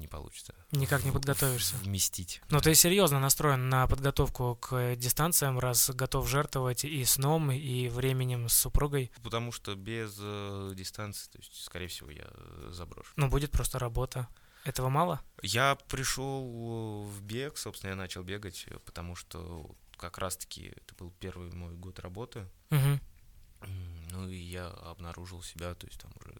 [0.00, 0.54] не, получится.
[0.72, 1.76] Никак не подготовишься.
[1.76, 2.40] Вместить.
[2.50, 8.48] Но ты серьезно настроен на подготовку к дистанциям, раз готов жертвовать и сном, и временем
[8.48, 9.12] с супругой.
[9.22, 13.12] Потому что без э, дистанции, то есть, скорее всего, я э, заброшу.
[13.16, 14.26] Ну, будет просто работа.
[14.64, 15.20] Этого мало?
[15.42, 21.10] Я пришел в бег, собственно, я начал бегать, э, потому что как раз-таки это был
[21.20, 22.46] первый мой год работы.
[22.70, 23.00] М,
[24.12, 26.34] Ну и я обнаружил себя, то есть там уже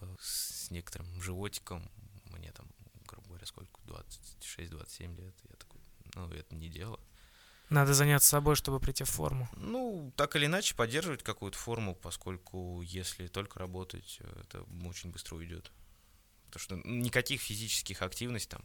[0.00, 1.88] э, с некоторым животиком,
[2.30, 2.66] мне там,
[3.52, 3.80] говоря, сколько,
[4.42, 5.80] 26-27 лет, я такой,
[6.14, 6.98] ну это не дело.
[7.70, 9.48] Надо заняться собой, чтобы прийти в форму.
[9.56, 15.72] Ну, так или иначе, поддерживать какую-то форму, поскольку если только работать, это очень быстро уйдет.
[16.46, 18.62] Потому что никаких физических активностей, там,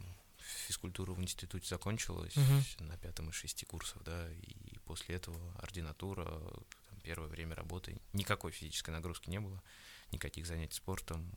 [0.66, 2.88] физкультура в институте закончилась Мгм.
[2.88, 6.24] на пятом из шести курсов, да, и после этого ординатура,
[6.90, 9.62] там, первое время работы, никакой физической нагрузки не было,
[10.12, 11.32] никаких занятий спортом,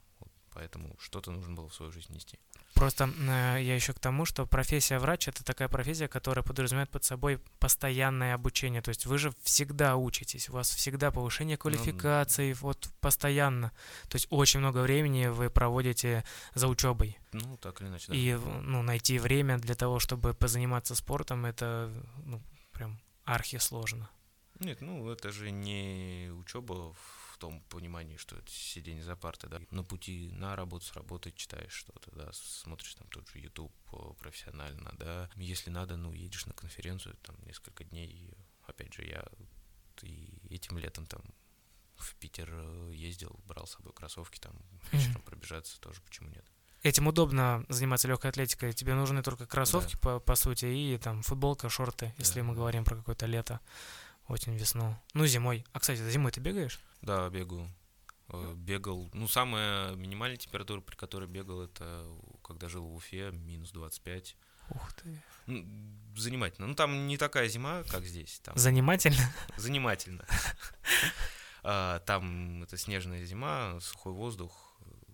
[0.53, 2.39] поэтому что-то нужно было в свою жизнь нести.
[2.73, 7.03] Просто э, я еще к тому, что профессия врач это такая профессия, которая подразумевает под
[7.03, 8.81] собой постоянное обучение.
[8.81, 13.71] То есть вы же всегда учитесь, у вас всегда повышение квалификации, вот постоянно.
[14.09, 16.23] То есть очень много времени вы проводите
[16.55, 17.17] за учебой.
[17.31, 18.15] Ну, так или иначе, да.
[18.15, 21.91] И ну, найти время для того, чтобы позаниматься спортом, это
[22.25, 24.09] ну, прям архи сложно.
[24.59, 29.59] Нет, ну это же не учеба в том понимании, что это сидение за партой, да.
[29.69, 34.13] На пути на работу, с работы читаешь что-то, да, смотришь там тот же YouTube э,
[34.17, 35.29] профессионально, да.
[35.35, 38.07] Если надо, ну, едешь на конференцию, там, несколько дней.
[38.07, 38.33] И,
[38.65, 39.25] Опять же, я
[40.03, 41.21] и этим летом там
[41.97, 44.55] в Питер э, ездил, брал с собой кроссовки, там,
[44.93, 46.45] вечером пробежаться тоже, почему нет.
[46.81, 48.71] Этим удобно заниматься легкой атлетикой.
[48.71, 52.59] Тебе нужны только кроссовки, по, по сути, и там футболка, шорты, если Да, мы да.
[52.59, 53.59] говорим про какое-то лето,
[54.27, 54.95] осень, весну.
[55.13, 55.65] Ну, зимой.
[55.73, 56.79] А, кстати, зимой ты бегаешь?
[57.01, 57.69] Да, бегаю.
[58.29, 59.09] Э, Бегал.
[59.13, 62.05] Ну, самая минимальная температура, при которой бегал, это
[62.43, 64.35] когда жил в Уфе, минус 25.
[64.69, 65.21] Ух ты.
[65.45, 65.65] Ну,
[66.15, 66.67] занимательно.
[66.67, 68.39] Ну, там не такая зима, как здесь.
[68.39, 69.17] Там Занимательно.
[69.57, 70.25] занимательно.
[71.65, 74.73] А, Там это снежная зима, сухой воздух,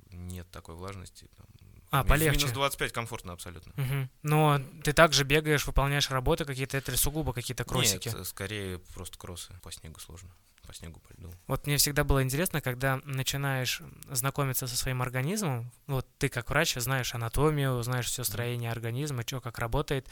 [0.10, 1.28] нет такой влажности.
[1.38, 1.46] там
[1.92, 2.38] А, ми- в полегче.
[2.40, 3.74] Минус 25 комфортно абсолютно.
[3.76, 4.10] Мгм.
[4.24, 8.10] Но ты также бегаешь, выполняешь работы какие-то, это сугубо какие-то кроссики.
[8.10, 9.54] Нет, скорее просто кроссы.
[9.64, 10.30] По снегу сложно.
[10.68, 11.32] По снегу, по льду.
[11.48, 16.76] Вот мне всегда было интересно, когда начинаешь знакомиться со своим организмом, вот ты как врач
[16.76, 20.08] знаешь анатомию, знаешь все строение организма, что как работает,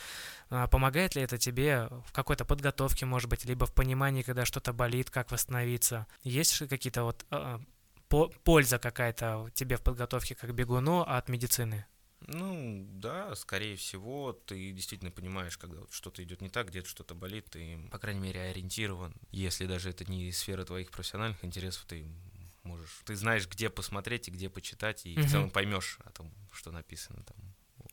[0.49, 4.73] а, помогает ли это тебе в какой-то подготовке, может быть, либо в понимании, когда что-то
[4.73, 6.07] болит, как восстановиться?
[6.23, 7.61] Есть ли какие-то вот а,
[8.09, 11.85] по- польза какая-то тебе в подготовке как бегуну от медицины?
[12.21, 17.13] Ну, да, скорее всего, ты действительно понимаешь, когда вот что-то идет не так, где-то что-то
[17.13, 19.13] болит, ты, по крайней мере, ориентирован.
[19.31, 22.07] Если даже это не сфера твоих профессиональных интересов, ты
[22.63, 25.27] можешь, ты знаешь, где посмотреть и где почитать, и Мгм.
[25.27, 27.37] в целом поймешь о том, что написано там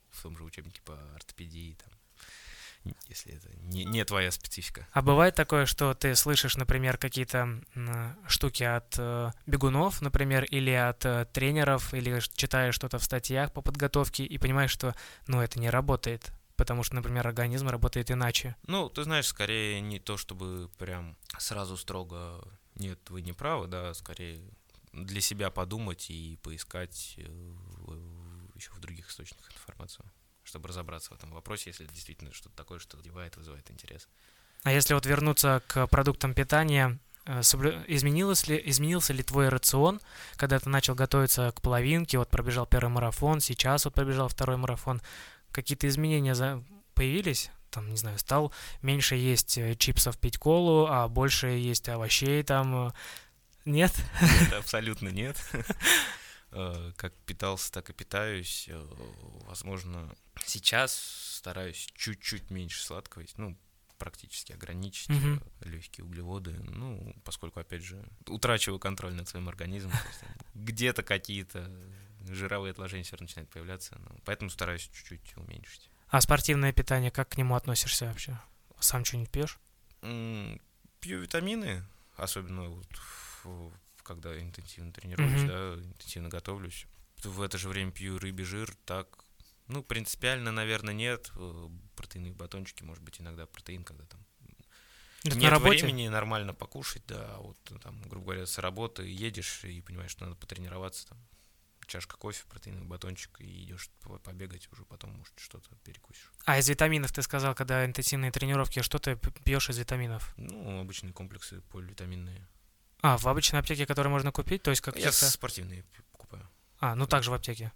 [0.09, 1.93] в том же учебнике по ортопедии, там,
[3.07, 4.87] если это не, не твоя специфика.
[4.91, 7.61] А бывает такое, что ты слышишь, например, какие-то
[8.27, 13.61] штуки от э, бегунов, например, или от э, тренеров, или читаешь что-то в статьях по
[13.61, 14.95] подготовке и понимаешь, что,
[15.27, 18.55] ну, это не работает, потому что, например, организм работает иначе.
[18.67, 23.93] Ну, ты знаешь, скорее не то, чтобы прям сразу строго нет, вы не правы, да,
[23.93, 24.41] скорее
[24.91, 27.17] для себя подумать и поискать
[28.55, 30.05] еще в других источниках информацию,
[30.45, 34.07] чтобы разобраться в этом вопросе, если это действительно что-то такое, что задевает, вызывает интерес.
[34.63, 39.99] А если вот вернуться к продуктам питания, э, изменилось ли, изменился ли твой рацион,
[40.37, 45.01] когда ты начал готовиться к половинке, вот пробежал первый марафон, сейчас вот пробежал второй марафон,
[45.51, 47.51] какие-то изменения за- появились?
[47.71, 52.87] Там, не знаю, стал меньше есть э, чипсов, пить колу, а больше есть овощей там.
[52.87, 52.91] э,
[53.65, 53.91] Нет?
[54.21, 55.35] Нет, абсолютно нет.
[56.55, 58.65] Э, Как питался, так и питаюсь.
[58.69, 58.81] Э,
[59.47, 60.15] Возможно,
[60.45, 63.57] сейчас стараюсь чуть-чуть меньше сладкого есть, ну,
[63.97, 65.41] практически ограничить Мгм.
[65.61, 69.93] легкие углеводы, ну, поскольку, опять же, утрачиваю контроль над своим организмом.
[70.53, 71.71] Где-то какие-то
[72.27, 75.89] жировые отложения все равно начинают появляться, ну, поэтому стараюсь чуть-чуть уменьшить.
[76.09, 78.37] А спортивное питание, как к нему относишься вообще?
[78.79, 79.59] Сам что-нибудь пьешь?
[80.01, 81.83] Пью витамины,
[82.17, 82.87] особенно вот
[83.43, 83.71] в-
[84.05, 85.47] когда интенсивно тренируюсь, Мгм.
[85.47, 86.85] да, интенсивно готовлюсь.
[87.23, 89.07] В это же время пью рыбий жир, так,
[89.67, 91.31] ну, принципиально, наверное, нет.
[91.35, 94.19] Э, Протеиновые батончики, может быть, иногда протеин, когда там
[95.23, 95.85] Это нет на работе?
[95.85, 100.11] времени нормально покушать, да, а вот э, там, грубо говоря, с работы едешь и понимаешь,
[100.11, 101.17] что надо потренироваться, там,
[101.87, 106.31] чашка кофе, протеиновый батончик, и идешь по- побегать, уже потом, может, что-то перекусишь.
[106.45, 110.33] А из витаминов ты сказал, когда интенсивные тренировки, что ты пьешь из витаминов?
[110.37, 112.45] Ну, обычные комплексы поливитаминные.
[113.01, 115.29] А, в обычной аптеке, которые можно купить, то есть Я каких-то...
[115.29, 116.47] спортивные покупаю.
[116.79, 117.71] А, ну также в аптеке.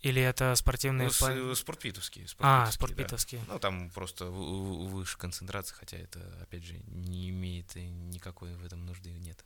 [0.00, 1.06] Или это спортивные...
[1.06, 2.26] Ну, с- пла- спортпитовские.
[2.38, 2.72] А, спортпитовские, да.
[2.72, 3.44] спортпитовские.
[3.48, 9.10] Ну, там просто выше концентрация, хотя это, опять же, не имеет никакой в этом нужды
[9.10, 9.44] нет.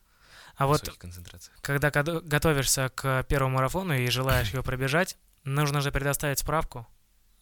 [0.56, 0.82] А вот
[1.62, 6.86] когда гото- готовишься к первому марафону и желаешь его пробежать, нужно же предоставить справку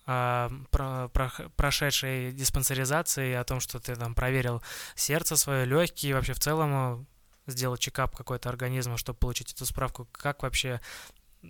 [0.06, 4.62] о про- прох- прошедшей диспансеризации, о том, что ты там проверил
[4.94, 6.70] сердце свое, легкие, вообще в целом
[7.02, 7.04] э,
[7.48, 10.06] сделал чекап какой-то организма, чтобы получить эту справку.
[10.12, 10.80] Как вообще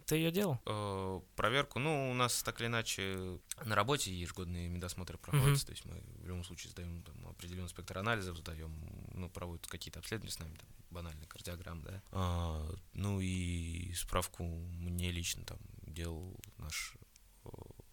[0.06, 0.58] ты ее делал?
[0.66, 5.84] Э, проверку, ну, у нас так или иначе на работе ежегодные медосмотры проходятся, то есть
[5.87, 8.72] мы в любом случае сдаем там, определенный спектр анализов, сдаем,
[9.14, 12.02] ну, проводят какие-то обследования с нами, там, банальный кардиограмм, да.
[12.12, 16.94] А, ну и справку мне лично там делал наш
[17.44, 17.48] э,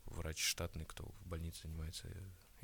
[0.06, 2.08] врач штатный, кто в больнице занимается.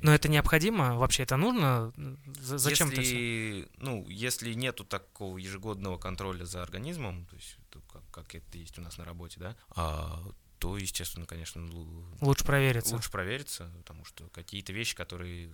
[0.02, 0.96] Но это необходимо?
[0.96, 1.92] Вообще это нужно?
[2.40, 3.58] Зачем это все?
[3.60, 7.56] если, Ну, если нету такого ежегодного контроля за организмом, то есть
[7.92, 10.22] как, как это есть у нас на работе, да, а,
[10.58, 12.94] то, естественно, конечно, лу- Лучше провериться.
[12.94, 15.52] лучше провериться, потому что какие-то вещи, которые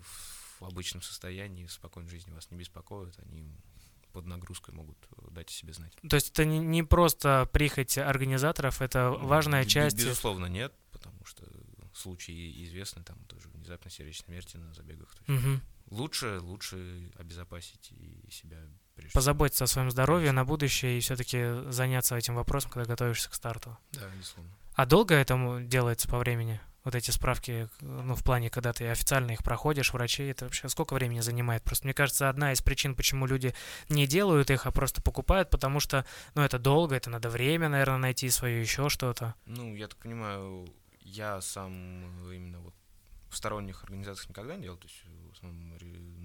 [0.61, 3.49] в обычном состоянии, в спокойной жизни вас не беспокоят, они
[4.13, 5.93] под нагрузкой могут э, дать о себе знать.
[6.09, 9.97] То есть это не, не просто прихоть организаторов, это важная часть.
[9.97, 10.75] Безусловно, нет,
[11.99, 15.15] случаи известны, там тоже внезапно сердечной смерти на забегах.
[15.27, 15.61] Мгм.
[15.91, 18.59] Лучше, лучше обезопасить и себя
[18.95, 19.19] прежде всего.
[19.19, 23.77] позаботиться о своем здоровье на будущее и все-таки заняться этим вопросом, когда готовишься к старту.
[23.93, 24.53] Да, безусловно.
[24.75, 26.61] А долго этому делается по времени?
[26.85, 30.95] Вот эти справки, ну, в плане, когда ты официально их проходишь, врачей, это вообще сколько
[30.95, 31.63] времени занимает?
[31.63, 33.53] Просто мне кажется, одна из причин, почему люди
[33.89, 37.99] не делают их, а просто покупают, потому что, ну, это долго, это надо время, наверное,
[37.99, 39.35] найти свое еще что-то.
[39.45, 40.67] Ну, я так понимаю,
[41.09, 42.75] я сам именно вот
[43.31, 45.77] в сторонних организациях никогда не делал, то есть в основном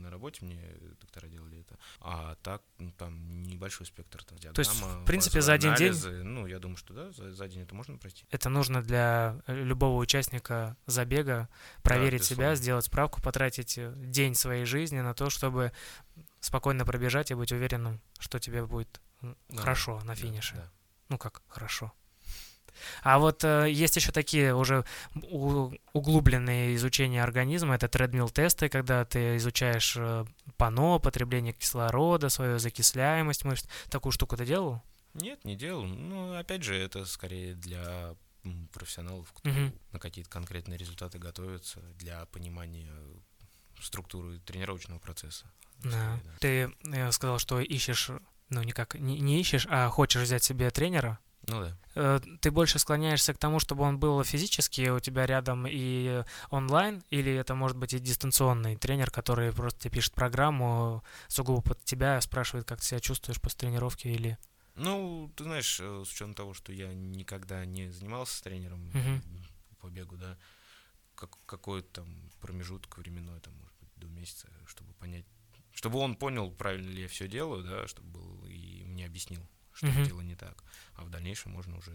[0.02, 0.62] на работе мне
[1.02, 1.78] доктора делали это.
[2.00, 4.70] А так, ну, там небольшой спектр там, диаграмма.
[4.70, 5.90] есть, в принципе, за один день?
[5.90, 6.24] анализы.
[6.24, 8.26] Ну, я думаю, что да, за, за день это можно пройти.
[8.30, 11.50] Это нужно для э, любого участника забега
[11.82, 12.56] проверить себя, безусловно.
[12.56, 15.74] сделать справку, потратить э, день своей жизни на то, чтобы
[16.40, 20.56] спокойно пробежать и быть уверенным, что тебе будет Да, хорошо на Да, финише.
[20.56, 20.72] да.
[21.10, 21.92] Ну как хорошо.
[23.04, 24.86] А вот э, есть еще такие уже
[25.94, 30.26] углубленные изучения организма, это тредмил-тесты, когда ты изучаешь э,
[30.58, 33.68] пано, потребление кислорода, свою закисляемость мышц.
[33.90, 34.82] Такую штуку ты делал?
[35.14, 35.84] Нет, не делал.
[35.84, 38.16] Ну, опять же, это скорее для
[38.74, 39.74] профессионалов, кто Мгм.
[39.92, 42.92] на какие-то конкретные результаты готовятся, для понимания
[43.82, 45.46] структуры тренировочного процесса.
[45.84, 45.90] Да.
[45.90, 46.32] Скорее, да.
[46.40, 48.10] Ты э, сказал, что ищешь,
[48.50, 51.20] ну никак, не, не ищешь, а хочешь взять себе тренера.
[51.48, 51.78] Ну да.
[51.96, 57.04] Э, Ты больше склоняешься к тому, чтобы он был физически у тебя рядом и онлайн,
[57.10, 62.20] или это может быть и дистанционный тренер, который просто тебе пишет программу сугубо под тебя,
[62.22, 64.38] спрашивает, как ты себя чувствуешь после тренировки, или...
[64.76, 69.22] Ну, ты знаешь, э, с учетом того, что я никогда не занимался с тренером Мгм.
[69.80, 70.38] по бегу, да,
[71.16, 72.08] как, какой-то там
[72.40, 75.26] промежуток временной, там, может быть, до месяца, чтобы понять,
[75.74, 79.88] чтобы он понял, правильно ли я все делаю, да, чтобы был и мне объяснил, что
[79.88, 80.64] я делаю не так.
[80.96, 81.92] А в дальнейшем можно уже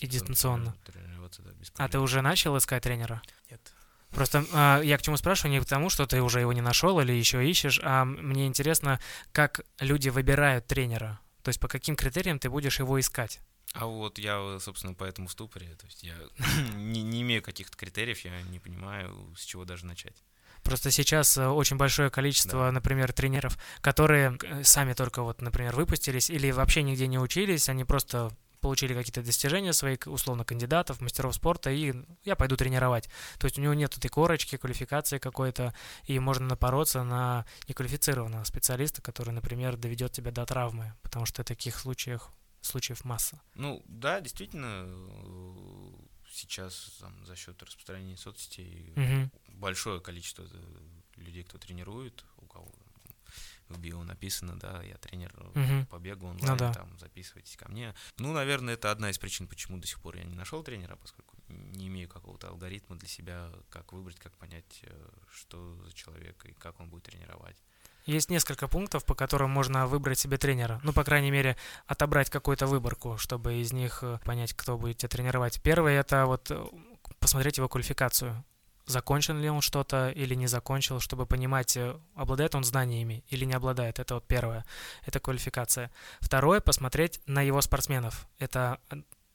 [0.00, 0.74] дистанционно.
[0.84, 3.22] тренироваться, да, без А ты уже начал искать тренера?
[3.50, 3.60] Нет.
[4.10, 7.12] Просто а, я к чему спрашиваю, не потому, что ты уже его не нашел или
[7.12, 9.00] еще ищешь, а мне интересно,
[9.32, 11.20] как люди выбирают тренера.
[11.42, 13.40] То есть по каким критериям ты будешь его искать?
[13.72, 16.16] А вот я, собственно, поэтому в ступоре, то есть я
[16.74, 20.24] не, не имею каких-то критериев, я не понимаю, с чего даже начать.
[20.62, 22.72] Просто сейчас э, очень большое количество, Да.
[22.72, 27.84] например, тренеров, которые э, сами только вот, например, выпустились или вообще нигде не учились, они
[27.84, 31.94] просто получили какие-то достижения свои, к- условно, кандидатов, мастеров спорта, и
[32.24, 33.08] я пойду тренировать.
[33.38, 35.72] То есть у него нет этой корочки, квалификации какой-то,
[36.04, 41.78] и можно напороться на неквалифицированного специалиста, который, например, доведет тебя до травмы, потому что таких
[41.78, 42.28] случаев,
[42.60, 43.40] случаев масса.
[43.54, 45.92] Ну, да, действительно, э,
[46.30, 49.30] сейчас там, за счет распространения соцсетей Мгм.
[49.48, 52.70] большое количество э, людей, кто тренирует, у кого
[53.68, 55.86] в био написано, да, я тренер Мгм.
[55.86, 56.72] по бегу онлайн, да.
[56.72, 57.94] там, записывайтесь ко мне.
[58.18, 61.36] Ну, наверное, это одна из причин, почему до сих пор я не нашел тренера, поскольку
[61.48, 66.52] не имею какого-то алгоритма для себя, как выбрать, как понять, э, что за человек и
[66.54, 67.56] как он будет тренировать.
[68.06, 70.80] Есть несколько пунктов, по которым можно выбрать себе тренера.
[70.82, 75.08] Ну, по крайней мере, отобрать какую-то выборку, чтобы из них э, понять, кто будет тебя
[75.08, 75.60] тренировать.
[75.62, 76.64] Первое это вот э,
[77.18, 78.44] посмотреть его квалификацию.
[78.86, 83.52] Закончен ли он что-то или не закончил, чтобы понимать, э, обладает он знаниями или не
[83.52, 83.98] обладает.
[83.98, 84.64] Это вот первое.
[85.04, 85.90] Это квалификация.
[86.20, 88.26] Второе, посмотреть на его спортсменов.
[88.38, 88.80] Это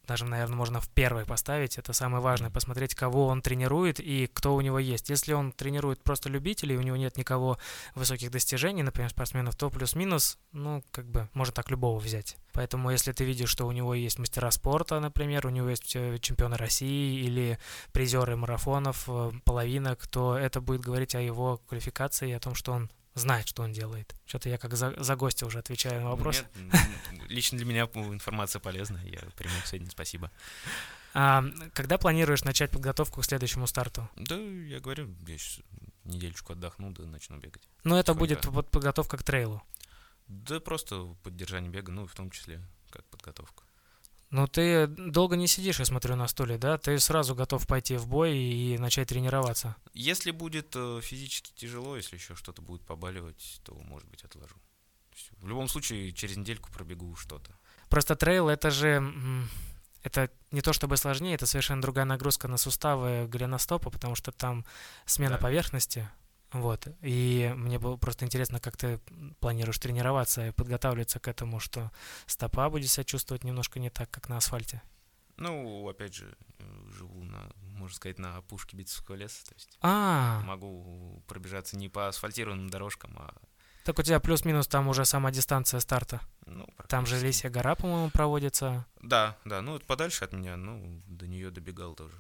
[0.05, 1.77] даже, наверное, можно в первой поставить.
[1.77, 5.09] Это самое важное, посмотреть, кого он тренирует и кто у него есть.
[5.09, 7.57] Если он тренирует просто любителей, у него нет никого
[7.95, 12.37] высоких достижений, например, спортсменов, то плюс-минус, ну, как бы, можно так любого взять.
[12.53, 16.17] Поэтому, если ты видишь, что у него есть мастера спорта, например, у него есть э,
[16.19, 17.59] чемпионы России или
[17.91, 22.89] призеры марафонов, э, половинок, то это будет говорить о его квалификации о том, что он
[23.15, 24.13] знает, что он делает.
[24.25, 26.43] Что-то я как за, за гостя уже отвечаю на вопрос.
[26.55, 26.75] Нет,
[27.29, 29.03] лично для меня информация полезная.
[29.05, 30.31] Я приму сегодня, спасибо.
[31.13, 31.43] А,
[31.73, 34.07] когда планируешь начать подготовку к следующему старту?
[34.17, 35.63] Да, я говорю, я сейчас
[36.03, 37.63] недельку отдохну, да начну бегать.
[37.83, 39.63] Ну, это будет под подготовка к трейлу?
[40.27, 43.63] Да просто поддержание бега, ну, в том числе как подготовка.
[44.35, 46.77] Ну, ты долго не сидишь, я смотрю, на стуле, да?
[46.77, 49.77] Ты сразу готов пойти в бой и начать тренироваться?
[49.93, 54.55] Если будет э, физически тяжело, если еще что-то будет побаливать, то, может быть, отложу.
[55.37, 57.49] В любом случае, через недельку пробегу что-то.
[57.87, 59.01] Просто трейл— это же...
[60.03, 64.65] Это не то чтобы сложнее, это совершенно другая нагрузка на суставы голеностопа, потому что там
[65.05, 65.41] смена да.
[65.43, 66.09] поверхности,
[66.51, 66.87] вот.
[67.01, 68.99] И мне было просто интересно, как ты
[69.39, 71.91] планируешь тренироваться и подготавливаться к этому, что
[72.25, 74.81] стопа будет себя чувствовать немножко не так, как на асфальте.
[75.37, 76.37] Ну, опять же,
[76.89, 79.45] живу на, можно сказать, на опушке Битцевского леса.
[79.45, 83.33] То есть а могу пробежаться не по асфальтированным дорожкам, а
[83.85, 86.19] так у тебя плюс-минус там уже сама дистанция старта.
[86.47, 88.87] Ну, там же Лисия гора, по-моему, проводится.
[88.99, 92.15] Да, да, ну подальше от меня, ну, до нее добегал тоже.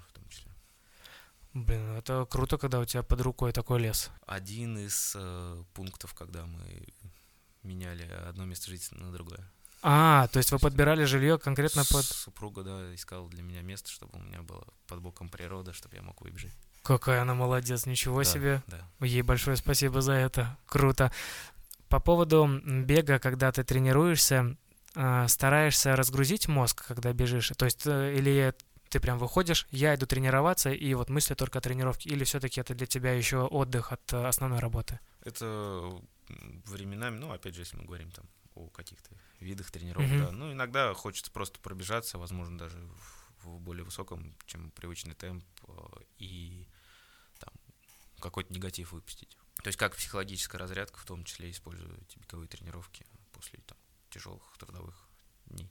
[1.55, 4.11] Блин, ну это круто, когда у тебя под рукой такой лес.
[4.27, 6.85] Один из э, пунктов, когда мы
[7.63, 9.39] меняли одно место жительства на другое.
[9.81, 12.03] А, то есть вы подбирали жилье конкретно под...
[12.03, 16.01] Супруга, да, искала для меня место, чтобы у меня было под боком природа, чтобы я
[16.01, 16.51] мог выбежать.
[16.83, 18.63] Какая она молодец, ничего да, себе.
[18.67, 18.85] Да.
[18.99, 20.57] Ей большое спасибо за это.
[20.65, 21.09] Круто.
[21.87, 24.57] По поводу бега, когда ты тренируешься,
[24.93, 27.53] э, стараешься разгрузить мозг, когда бежишь?
[27.55, 28.53] То есть, э, или
[28.95, 32.73] ты прям выходишь, я иду тренироваться, и вот мысли только о тренировке, или все-таки это
[32.73, 35.01] для тебя еще отдых от э, основной работы?
[35.19, 36.01] Это
[36.65, 39.09] временами, ну, опять же, если мы говорим там о каких-то
[39.41, 40.25] видах тренировок, mm-hmm.
[40.27, 45.43] да, ну, иногда хочется просто пробежаться, возможно, даже в, в более высоком, чем привычный темп,
[45.67, 45.73] э,
[46.19, 46.65] и
[47.39, 47.53] там
[48.21, 49.37] какой-то негатив выпустить.
[49.61, 53.77] То есть как психологическая разрядка, в том числе используя беговые тренировки после там,
[54.09, 55.09] тяжелых трудовых
[55.47, 55.69] дней.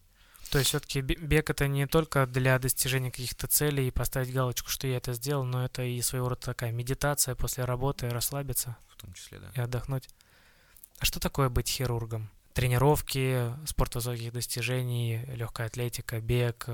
[0.55, 4.87] То есть все-таки бег это не только для достижения каких-то целей и поставить галочку, что
[4.87, 8.77] я это сделал, но это и своего рода такая медитация после работы, расслабиться.
[8.87, 9.51] В том числе, да.
[9.57, 10.09] И отдохнуть.
[11.01, 12.31] А что такое быть хирургом?
[12.53, 16.69] Тренировки, спорт высоких достижений, легкая атлетика, бег.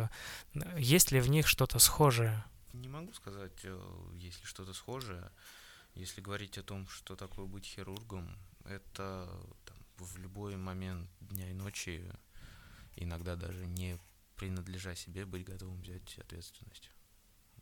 [0.77, 2.45] Есть ли в них что-то схожее?
[2.75, 3.81] Не могу сказать, э,
[4.17, 5.33] есть ли что-то схожее.
[5.95, 9.27] Если говорить о том, что такое быть хирургом, это
[9.65, 12.05] там, в любой момент дня и ночи
[12.97, 13.99] иногда даже не
[14.37, 16.91] принадлежа себе, быть готовым взять ответственность.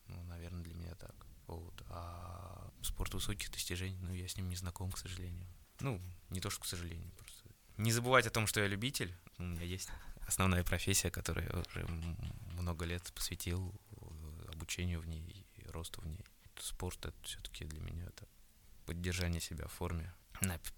[0.07, 1.27] Ну, наверное, для меня так.
[1.47, 1.83] Вот.
[1.89, 5.47] А спорт высоких достижений, ну, я с ним не знаком, к сожалению.
[5.81, 6.01] Ну,
[6.31, 7.49] не то, что к сожалению, просто.
[7.77, 9.15] Не забывать о том, что я любитель.
[9.39, 9.89] У меня есть
[10.27, 11.87] основная профессия, которую я уже
[12.53, 16.25] много лет посвятил э, обучению в ней росту в ней.
[16.59, 18.27] Спорт это все-таки для меня это
[18.85, 20.13] поддержание себя в форме,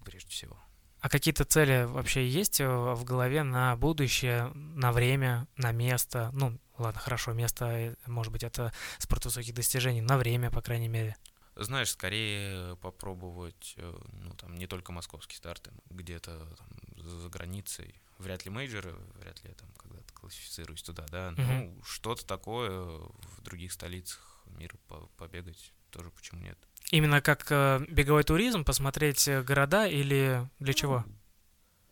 [0.04, 0.58] прежде всего.
[1.00, 6.30] А какие-то цели вообще есть э, в голове на будущее, на время, на место?
[6.34, 10.88] Ну, ладно, хорошо, место, э, может быть, это спорт высоких достижений, на время, по крайней
[10.88, 11.16] мере.
[11.56, 16.68] Знаешь, скорее попробовать, э, ну, там, не только московские старты, где-то там,
[17.02, 17.94] за границей.
[18.18, 21.30] Вряд ли мейджеры, вряд ли я там когда-то классифицируюсь туда, да.
[21.30, 21.74] Uh-huh.
[21.76, 24.76] Ну, что-то такое в других столицах мира
[25.16, 26.58] побегать тоже почему нет.
[26.90, 31.04] Именно как э, беговой туризм, посмотреть э, города или для чего?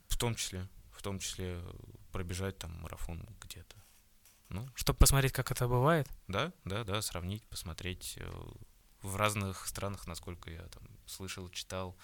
[0.08, 1.60] В том числе, в том числе
[2.10, 3.76] пробежать там марафон где-то.
[4.48, 6.08] Ну, чтобы посмотреть, как это бывает?
[6.26, 8.28] Да, да, да, сравнить, посмотреть э,
[9.02, 11.96] в разных странах, насколько я там слышал, читал,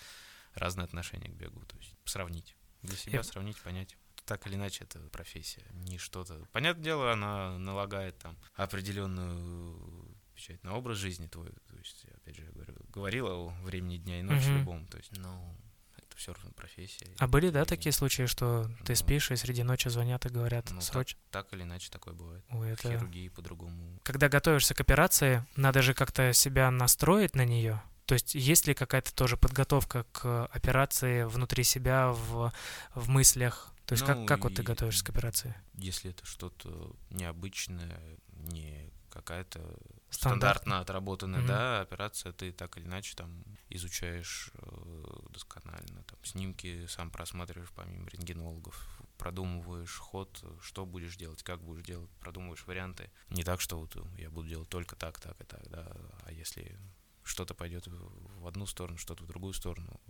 [0.55, 2.57] разные отношения к бегу, то есть сравнить.
[2.83, 3.23] Для себя я...
[3.23, 3.97] сравнить, понять.
[4.25, 6.47] Так или иначе, это профессия, не что-то.
[6.53, 11.51] Понятное дело, она налагает там определенную печать на образ жизни твой.
[11.67, 14.59] То есть, опять же, я говорю, говорил о времени дня и ночи угу.
[14.59, 14.87] любом.
[14.87, 15.57] То есть, ну,
[15.97, 17.09] это все равно профессия.
[17.19, 20.71] А были, да, такие случаи, что ты ну, спишь и среди ночи звонят и говорят
[20.71, 21.19] ну, срочно?
[21.31, 22.45] Так, так или иначе такое бывает.
[22.51, 22.89] Ой, это...
[22.89, 23.99] В хирургии по-другому.
[24.05, 27.83] Когда готовишься к операции, надо же как-то себя настроить на нее.
[28.07, 32.53] То есть есть ли какая-то тоже подготовка к операции внутри себя, в,
[32.95, 33.73] в мыслях?
[33.87, 35.55] То есть ну, как, как вот ты готовишься к операции?
[35.75, 39.79] Если это что-то необычное, не какая-то
[40.11, 41.47] стандартно отработанная, mm-hmm.
[41.47, 48.09] да, операция, ты так или иначе там изучаешь э, досконально, там снимки сам просматриваешь помимо
[48.11, 48.77] рентгенологов,
[49.17, 53.11] продумываешь ход, что будешь делать, как будешь делать, продумываешь варианты.
[53.31, 55.91] Не так, что вот я буду делать только так, так и так, да,
[56.25, 56.79] а если
[57.23, 60.01] что-то пойдет в одну сторону, что-то в другую сторону,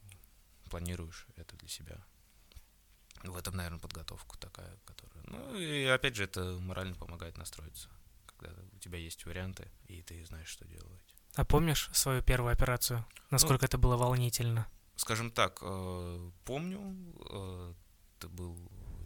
[0.71, 2.05] планируешь это для себя.
[3.23, 5.25] В этом, наверное, подготовка такая, которая...
[5.29, 7.89] Ну, и опять же, это морально помогает настроиться,
[8.37, 11.15] когда у тебя есть варианты, и ты знаешь, что делать.
[11.35, 13.05] А помнишь свою первую операцию?
[13.31, 14.69] Насколько ну, это было волнительно?
[14.97, 16.97] Скажем так, э, помню,
[17.31, 17.75] э,
[18.19, 18.57] это был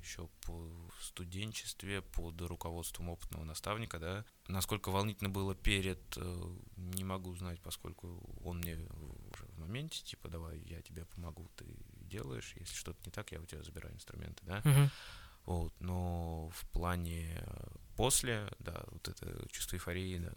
[0.02, 4.24] еще по студенчестве под руководством опытного наставника, да.
[4.46, 8.76] Насколько волнительно было перед, э, не могу знать, поскольку он мне
[9.30, 11.64] уже в моменте, типа, давай, я тебе помогу, ты
[12.00, 14.60] делаешь, если что-то не так, я у тебя забираю инструменты, да.
[14.60, 14.90] Uh-huh.
[15.44, 17.42] Вот, но в плане
[17.98, 20.30] после, да, вот это чувство эйфории да,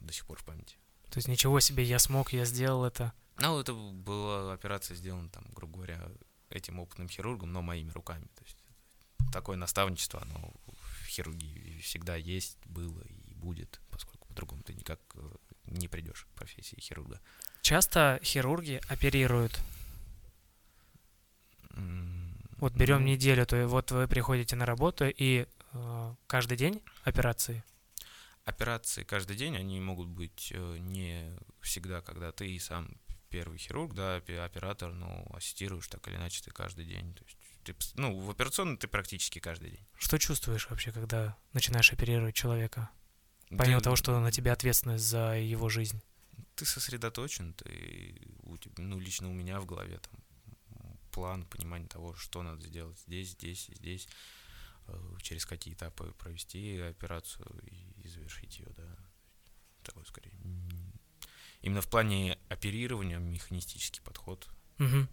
[0.00, 0.76] до сих пор в памяти.
[1.10, 3.12] То есть ничего себе, я смог, я сделал это.
[3.38, 6.00] Ну, это была операция сделана, там, грубо говоря,
[6.50, 8.26] этим опытным хирургом, но моими руками.
[8.36, 8.56] То есть
[9.32, 15.30] такое наставничество, оно в хирургии всегда есть, было и будет, поскольку по-другому ты никак э,
[15.64, 17.20] не придешь к профессии хирурга.
[17.62, 19.60] Часто хирурги оперируют.
[22.58, 25.48] Вот берем ну, неделю, то вот вы приходите на работу и
[26.26, 27.64] каждый день операции.
[28.44, 32.90] Операции каждый день, они могут быть э, не всегда, когда ты сам
[33.30, 37.14] первый хирург, да, оператор, ну, ассистируешь так или иначе ты каждый день.
[37.14, 39.86] То есть ты, ну, в операционной ты практически каждый день.
[39.96, 42.90] Что чувствуешь вообще, когда начинаешь оперировать человека?
[43.48, 46.00] Помимо ты, того, что на тебя ответственность за его жизнь.
[46.54, 50.20] Ты сосредоточен, ты, у тебя, ну, лично у меня в голове там
[51.14, 54.08] план, понимание того, что надо сделать здесь, здесь и здесь,
[55.22, 57.46] через какие этапы провести операцию
[58.02, 58.96] и, завершить ее, да.
[59.82, 60.32] Такой скорее
[61.64, 64.46] именно в плане оперирования механистический подход.
[64.78, 65.06] Угу.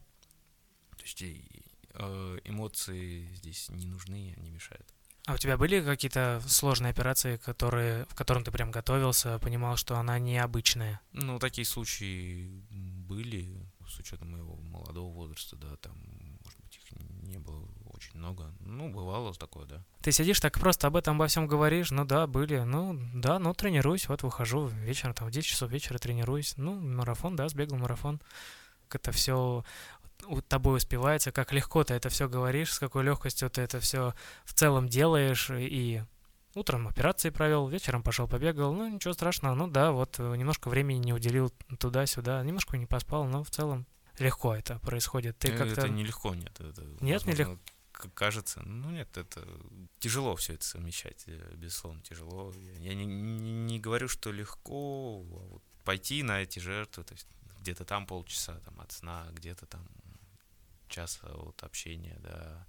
[0.98, 4.94] То есть э, эмоции здесь не нужны, они мешают.
[5.28, 9.98] А у тебя были какие-то сложные операции, которые, в котором ты прям готовился, понимал, что
[9.98, 11.00] она необычная?
[11.14, 15.96] Ну, такие случаи были, с учетом моего молодого возраста, да, там,
[16.44, 16.92] может быть, их
[17.24, 18.54] не было очень много.
[18.60, 19.84] Ну, бывало такое, да.
[20.02, 23.54] Ты сидишь так просто об этом обо всем говоришь, ну да, были, ну да, ну
[23.54, 28.22] тренируюсь, вот выхожу вечером, там в 10 часов вечера тренируюсь, ну, марафон, да, сбегал марафон.
[28.92, 29.64] Это все
[30.48, 34.14] тобой успевается, как легко ты это все говоришь, с какой легкостью ты это все
[34.46, 36.04] в целом делаешь, и
[36.54, 41.14] утром операции провел, вечером пошел побегал, ну ничего страшного, ну да, вот немножко времени не
[41.14, 43.88] уделил туда-сюда, немножко не поспал, но в целом
[44.20, 45.40] легко это происходит.
[45.40, 45.82] Ты э, как-то...
[45.82, 46.60] Это нелегко, нет.
[46.60, 47.58] Это, нет, нелегко
[48.10, 48.62] кажется.
[48.64, 49.48] Ну нет, это
[50.00, 52.54] тяжело все это совмещать, э, безусловно, тяжело.
[52.80, 57.28] Я не, не, не говорю, что легко а вот пойти на эти жертвы, то есть
[57.62, 59.88] где-то там полчаса там, от сна, где-то там
[60.88, 62.68] час от общения, да,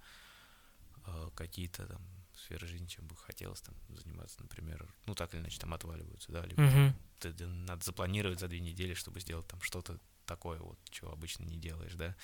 [1.05, 2.01] а, какие-то там
[2.35, 6.45] сферы жизни, чем бы хотелось там заниматься, например, ну так или иначе там отваливаются, да,
[6.45, 6.93] либо uh-huh.
[7.19, 11.43] ты, ты, надо запланировать за две недели, чтобы сделать там что-то такое вот, чего обычно
[11.43, 12.15] не делаешь, да.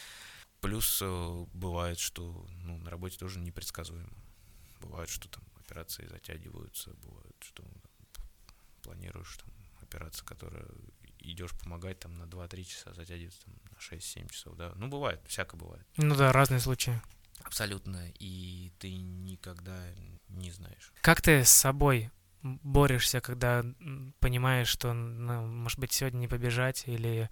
[0.62, 4.10] Плюс э, бывает, что ну, на работе тоже непредсказуемо.
[4.82, 8.24] Бывает, что там операции затягиваются, бывает, что там,
[8.82, 9.50] планируешь там
[9.82, 10.66] операцию, которая
[11.20, 14.74] идешь помогать там на 2-3 часа, затягивается там на 6-7 часов, да.
[14.76, 15.86] Ну, бывает, всякое бывает.
[15.98, 17.00] Ну да, разные случаи.
[17.44, 19.82] Абсолютно, и ты никогда
[20.28, 20.92] не знаешь.
[21.02, 23.64] Как ты с собой борешься, когда
[24.20, 27.30] понимаешь, что, ну, может быть, сегодня не побежать или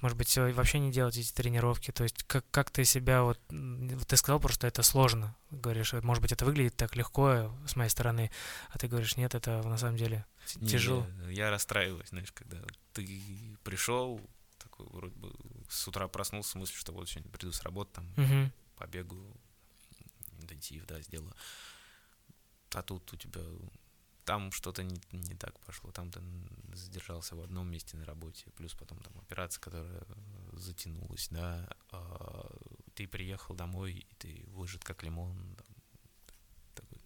[0.00, 1.90] может быть, вообще не делать эти тренировки?
[1.90, 6.32] То есть как, как ты себя, вот, ты сказал просто, это сложно, говоришь, может быть,
[6.32, 8.30] это выглядит так легко с моей стороны,
[8.70, 10.24] а ты говоришь, нет, это на самом деле
[10.66, 11.06] тяжело.
[11.26, 12.58] Не, я расстраиваюсь, знаешь, когда
[12.92, 14.20] ты пришел,
[14.58, 15.32] такой вроде бы
[15.68, 18.52] с утра проснулся с мыслью, что вот сегодня приду с работы, там, угу.
[18.76, 19.36] побегу,
[20.40, 21.34] интенсив, да, сделаю.
[22.72, 23.42] А тут у тебя
[24.30, 26.20] там что-то не, не так пошло, там ты
[26.72, 30.04] задержался в одном месте на работе, плюс потом там операция, которая
[30.52, 32.48] затянулась, да, а
[32.94, 35.66] ты приехал домой, и ты выжат как лимон, там,
[36.74, 36.98] такой,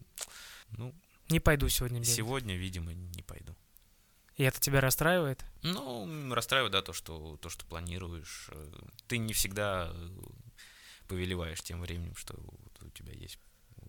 [0.77, 0.93] ну...
[1.29, 2.13] Не пойду сегодня бегать.
[2.13, 3.55] Сегодня, видимо, не пойду.
[4.35, 5.43] И это тебя расстраивает?
[5.63, 8.51] Ну, расстраивает, да, то, что, то, что планируешь.
[9.07, 9.91] Ты не всегда
[11.07, 12.35] повелеваешь тем временем, что
[12.81, 13.39] у тебя есть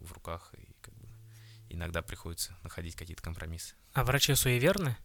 [0.00, 0.72] в руках, и
[1.68, 3.74] иногда приходится находить какие-то компромиссы.
[3.92, 4.96] А врачи суеверны?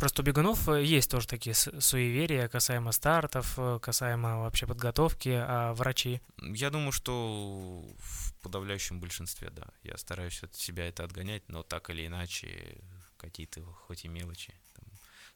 [0.00, 5.74] Просто у бегунов э, есть тоже такие суеверия касаемо стартов, э, касаемо вообще подготовки, а
[5.74, 6.22] врачи?
[6.38, 9.66] Я думаю, что в подавляющем большинстве, да.
[9.82, 12.78] Я стараюсь от себя это отгонять, но так или иначе
[13.18, 14.86] какие-то хоть и мелочи, там,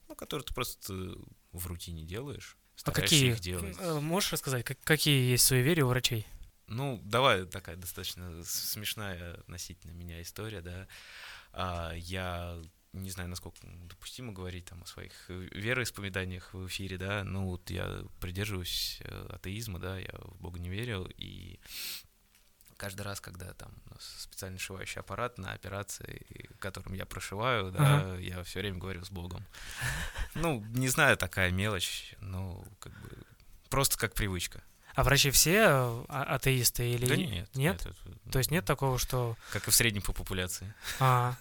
[0.08, 0.94] ну, которые ты просто
[1.52, 3.32] в рутине делаешь, а какие?
[3.32, 3.76] их делать.
[3.78, 6.26] Э, можешь рассказать, как, какие есть суеверия у врачей?
[6.66, 10.86] Ну, давай такая достаточно смешная относительно меня история, да.
[11.52, 12.60] А, я
[12.94, 18.04] не знаю, насколько допустимо говорить там о своих вероисповеданиях в эфире, да, ну вот я
[18.20, 21.58] придерживаюсь э, атеизма, да, я в Бога не верил, и
[22.76, 28.00] каждый раз, когда там у нас специальный шивающий аппарат на операции, которым я прошиваю, да,
[28.00, 28.18] ага.
[28.18, 29.44] я все время говорю с Богом.
[30.34, 33.10] Ну, не знаю, такая мелочь, но как бы
[33.70, 34.62] просто как привычка.
[34.94, 37.30] А врачи все а, атеисты или да нет?
[37.30, 37.48] Нет.
[37.54, 39.36] нет это, То есть нет такого, что...
[39.52, 40.72] Как и в среднем по популяции.
[41.00, 41.34] А,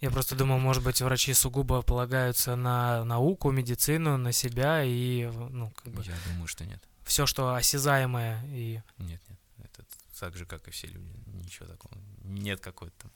[0.00, 5.70] я просто думал, может быть, врачи сугубо полагаются на науку, медицину, на себя и, ну,
[5.70, 6.02] как бы...
[6.02, 6.82] Я думаю, что нет.
[7.04, 8.82] Все, что осязаемое и...
[8.98, 9.84] Нет, нет, это
[10.18, 11.10] так же, как и все люди.
[11.26, 11.94] Ничего такого.
[12.22, 13.10] Нет какой-то там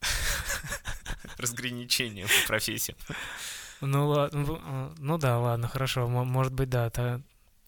[1.38, 2.96] разграничения по профессиям.
[3.80, 6.06] Ну, ладно, а, ну да, ладно, хорошо.
[6.08, 6.90] Может быть, да,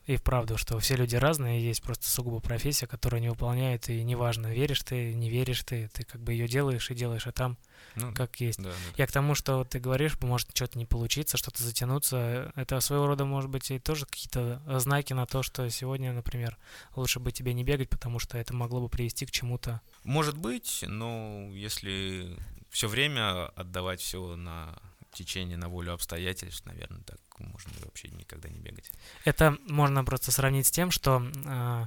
[0.06, 4.54] и вправду, что все люди разные, есть просто сугубо профессия, которую не выполняет, и неважно,
[4.54, 7.58] веришь ты, не веришь ты, ты как бы ее делаешь и делаешь, а там
[7.96, 8.62] ну, как есть.
[8.62, 12.78] Да, да, Я к тому, что ты говоришь, может что-то не получиться, что-то затянуться, это
[12.80, 16.56] своего рода, может быть, и тоже какие-то знаки на то, что сегодня, например,
[16.94, 19.80] лучше бы тебе не бегать, потому что это могло бы привести к чему-то.
[20.04, 22.38] Может быть, но если
[22.70, 24.78] все время отдавать все на
[25.12, 28.90] течение, на волю обстоятельств, наверное, так можно вообще никогда не бегать.
[29.24, 31.86] Это можно просто сравнить с тем, что э,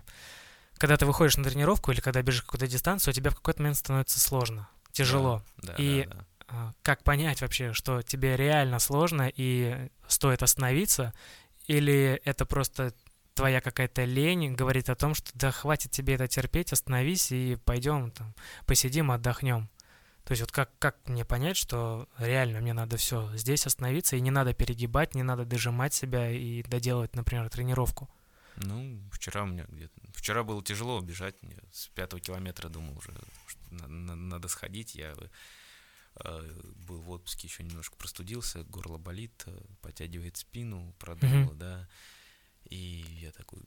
[0.77, 3.77] когда ты выходишь на тренировку или когда бежишь какую-то дистанцию, у тебя в какой-то момент
[3.77, 5.43] становится сложно, тяжело.
[5.57, 6.25] Да, да, и да, да.
[6.49, 11.13] Э, как понять вообще, что тебе реально сложно и стоит остановиться,
[11.67, 12.93] или это просто
[13.35, 18.11] твоя какая-то лень говорит о том, что да хватит тебе это терпеть, остановись и пойдем
[18.11, 18.33] там,
[18.65, 19.69] посидим, отдохнем.
[20.29, 24.21] То есть вот как, как мне понять, что реально мне надо все здесь остановиться, и
[24.21, 28.07] не надо перегибать, не надо дожимать себя и доделать, например, тренировку?
[28.57, 29.99] Ну, вчера у меня где-то...
[30.13, 33.11] Вчера было тяжело бежать, мне с пятого километра думал уже,
[33.47, 34.93] что надо, надо сходить.
[34.93, 35.15] Я
[36.23, 41.55] э, был в отпуске, еще немножко простудился, горло болит, э, подтягивает спину, продуло, mm-hmm.
[41.55, 41.89] да.
[42.65, 43.63] И я такой...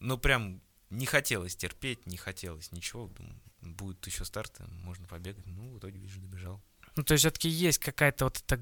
[0.00, 0.60] Ну, прям
[0.96, 3.08] не хотелось терпеть, не хотелось ничего.
[3.08, 5.46] Думаю, будет еще старт, можно побегать.
[5.46, 6.62] Ну, в итоге, вижу, добежал.
[6.96, 8.60] Ну, то есть все-таки есть какая-то вот эта,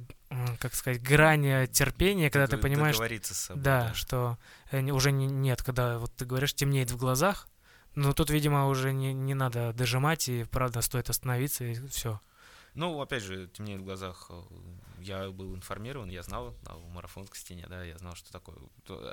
[0.59, 2.97] как сказать, грань терпения, когда ты понимаешь...
[2.97, 3.63] Договориться с собой.
[3.63, 3.95] Да, да.
[3.95, 4.39] что
[4.71, 7.49] э, уже не, нет, когда вот ты говоришь, темнеет в глазах,
[7.95, 12.21] но тут, видимо, уже не, не надо дожимать, и правда стоит остановиться, и все.
[12.75, 14.27] Ну, опять же, темнеет в глазах.
[14.31, 14.43] Э,
[15.01, 18.57] я был информирован, я знал да, в марафонской стене, да, я знал, что такое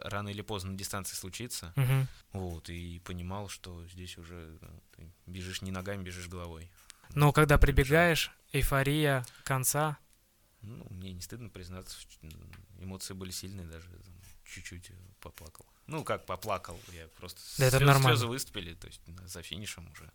[0.03, 1.73] рано или поздно на дистанции случится.
[1.75, 2.05] Uh-huh.
[2.33, 6.71] Вот, и понимал, что здесь уже да, ты бежишь не ногами, бежишь головой.
[7.15, 9.97] Но когда прибегаешь, эйфория конца.
[10.61, 11.97] Ну, мне не стыдно признаться,
[12.79, 14.13] эмоции были сильные, даже там,
[14.45, 14.91] чуть-чуть
[15.21, 15.65] поплакал.
[15.87, 18.09] Ну, как поплакал, я просто да, это нормально.
[18.09, 20.11] слезы выступили, то есть за финишем уже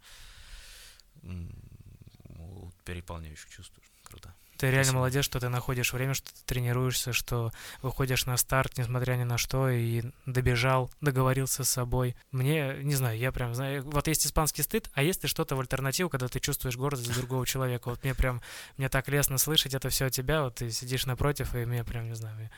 [2.84, 3.74] переполняющих чувств.
[4.02, 4.34] Круто.
[4.56, 4.98] Ты реально Спасибо.
[4.98, 7.50] молодец, что ты находишь время, что ты тренируешься, что
[7.82, 12.14] выходишь на старт, несмотря ни на что, и добежал, договорился с собой.
[12.30, 15.60] Мне, не знаю, я прям знаю, вот есть испанский стыд, а есть ли что-то в
[15.60, 17.88] альтернативу, когда ты чувствуешь гордость за другого человека?
[17.88, 18.42] Вот мне прям,
[18.76, 22.06] мне так лестно слышать это все от тебя, вот ты сидишь напротив, и мне прям,
[22.06, 22.50] не знаю, мне,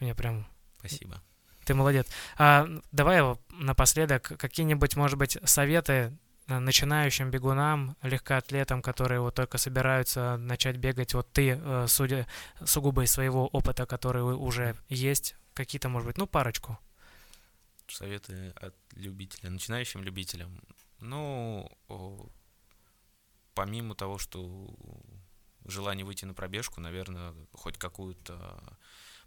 [0.00, 0.46] мне прям...
[0.78, 1.20] Спасибо.
[1.64, 2.06] Ты молодец.
[2.36, 6.16] А, давай напоследок какие-нибудь, может быть, советы
[6.46, 12.26] начинающим бегунам, легкоатлетам, которые вот только собираются начать бегать, вот ты, э, судя
[12.64, 16.78] сугубо из своего опыта, который уже есть, какие-то, может быть, ну, парочку.
[17.88, 20.60] Советы от любителя, начинающим любителям.
[21.00, 21.70] Ну,
[23.54, 24.70] помимо того, что
[25.64, 28.78] желание выйти на пробежку, наверное, хоть какую-то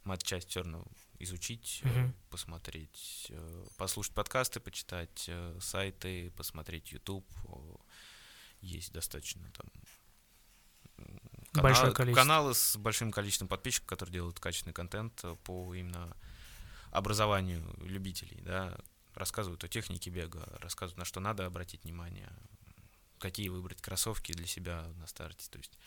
[0.07, 0.85] матчасть все равно
[1.19, 2.13] изучить, mm-hmm.
[2.29, 7.25] посмотреть, э, послушать подкасты, почитать э, сайты, посмотреть YouTube.
[8.61, 9.67] Есть достаточно там
[11.51, 12.21] канал, Большое количество.
[12.21, 16.15] каналы с большим количеством подписчиков, которые делают качественный контент по именно
[16.91, 18.77] образованию любителей, да,
[19.13, 22.31] рассказывают о технике бега, рассказывают, на что надо обратить внимание,
[23.19, 25.49] какие выбрать кроссовки для себя на старте.
[25.49, 25.77] То есть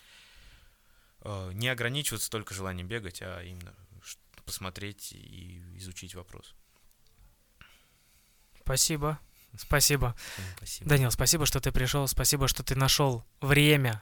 [1.24, 3.74] не ограничиваться только желанием бегать, а именно
[4.44, 6.54] посмотреть и изучить вопрос.
[8.62, 9.18] Спасибо.
[9.56, 10.14] Спасибо.
[10.56, 10.88] спасибо.
[10.88, 12.06] Данил, спасибо, что ты пришел.
[12.06, 14.00] Спасибо, что ты нашел время.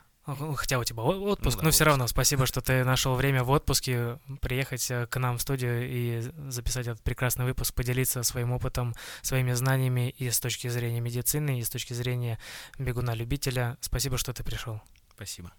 [0.57, 3.51] Хотя у тебя отпуск, ну, да, но все равно спасибо, что ты нашел время в
[3.51, 8.95] отпуске приехать э, к нам в студию и записать этот прекрасный выпуск, поделиться своим опытом,
[9.23, 12.39] своими знаниями и с точки зрения медицины, и с точки зрения
[12.79, 13.79] бегуна-любителя.
[13.81, 14.83] Спасибо, что ты пришел.
[15.15, 15.53] Спасибо.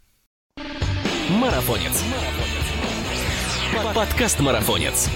[1.30, 2.04] Марафонец.
[3.94, 5.08] Подкаст Марафонец.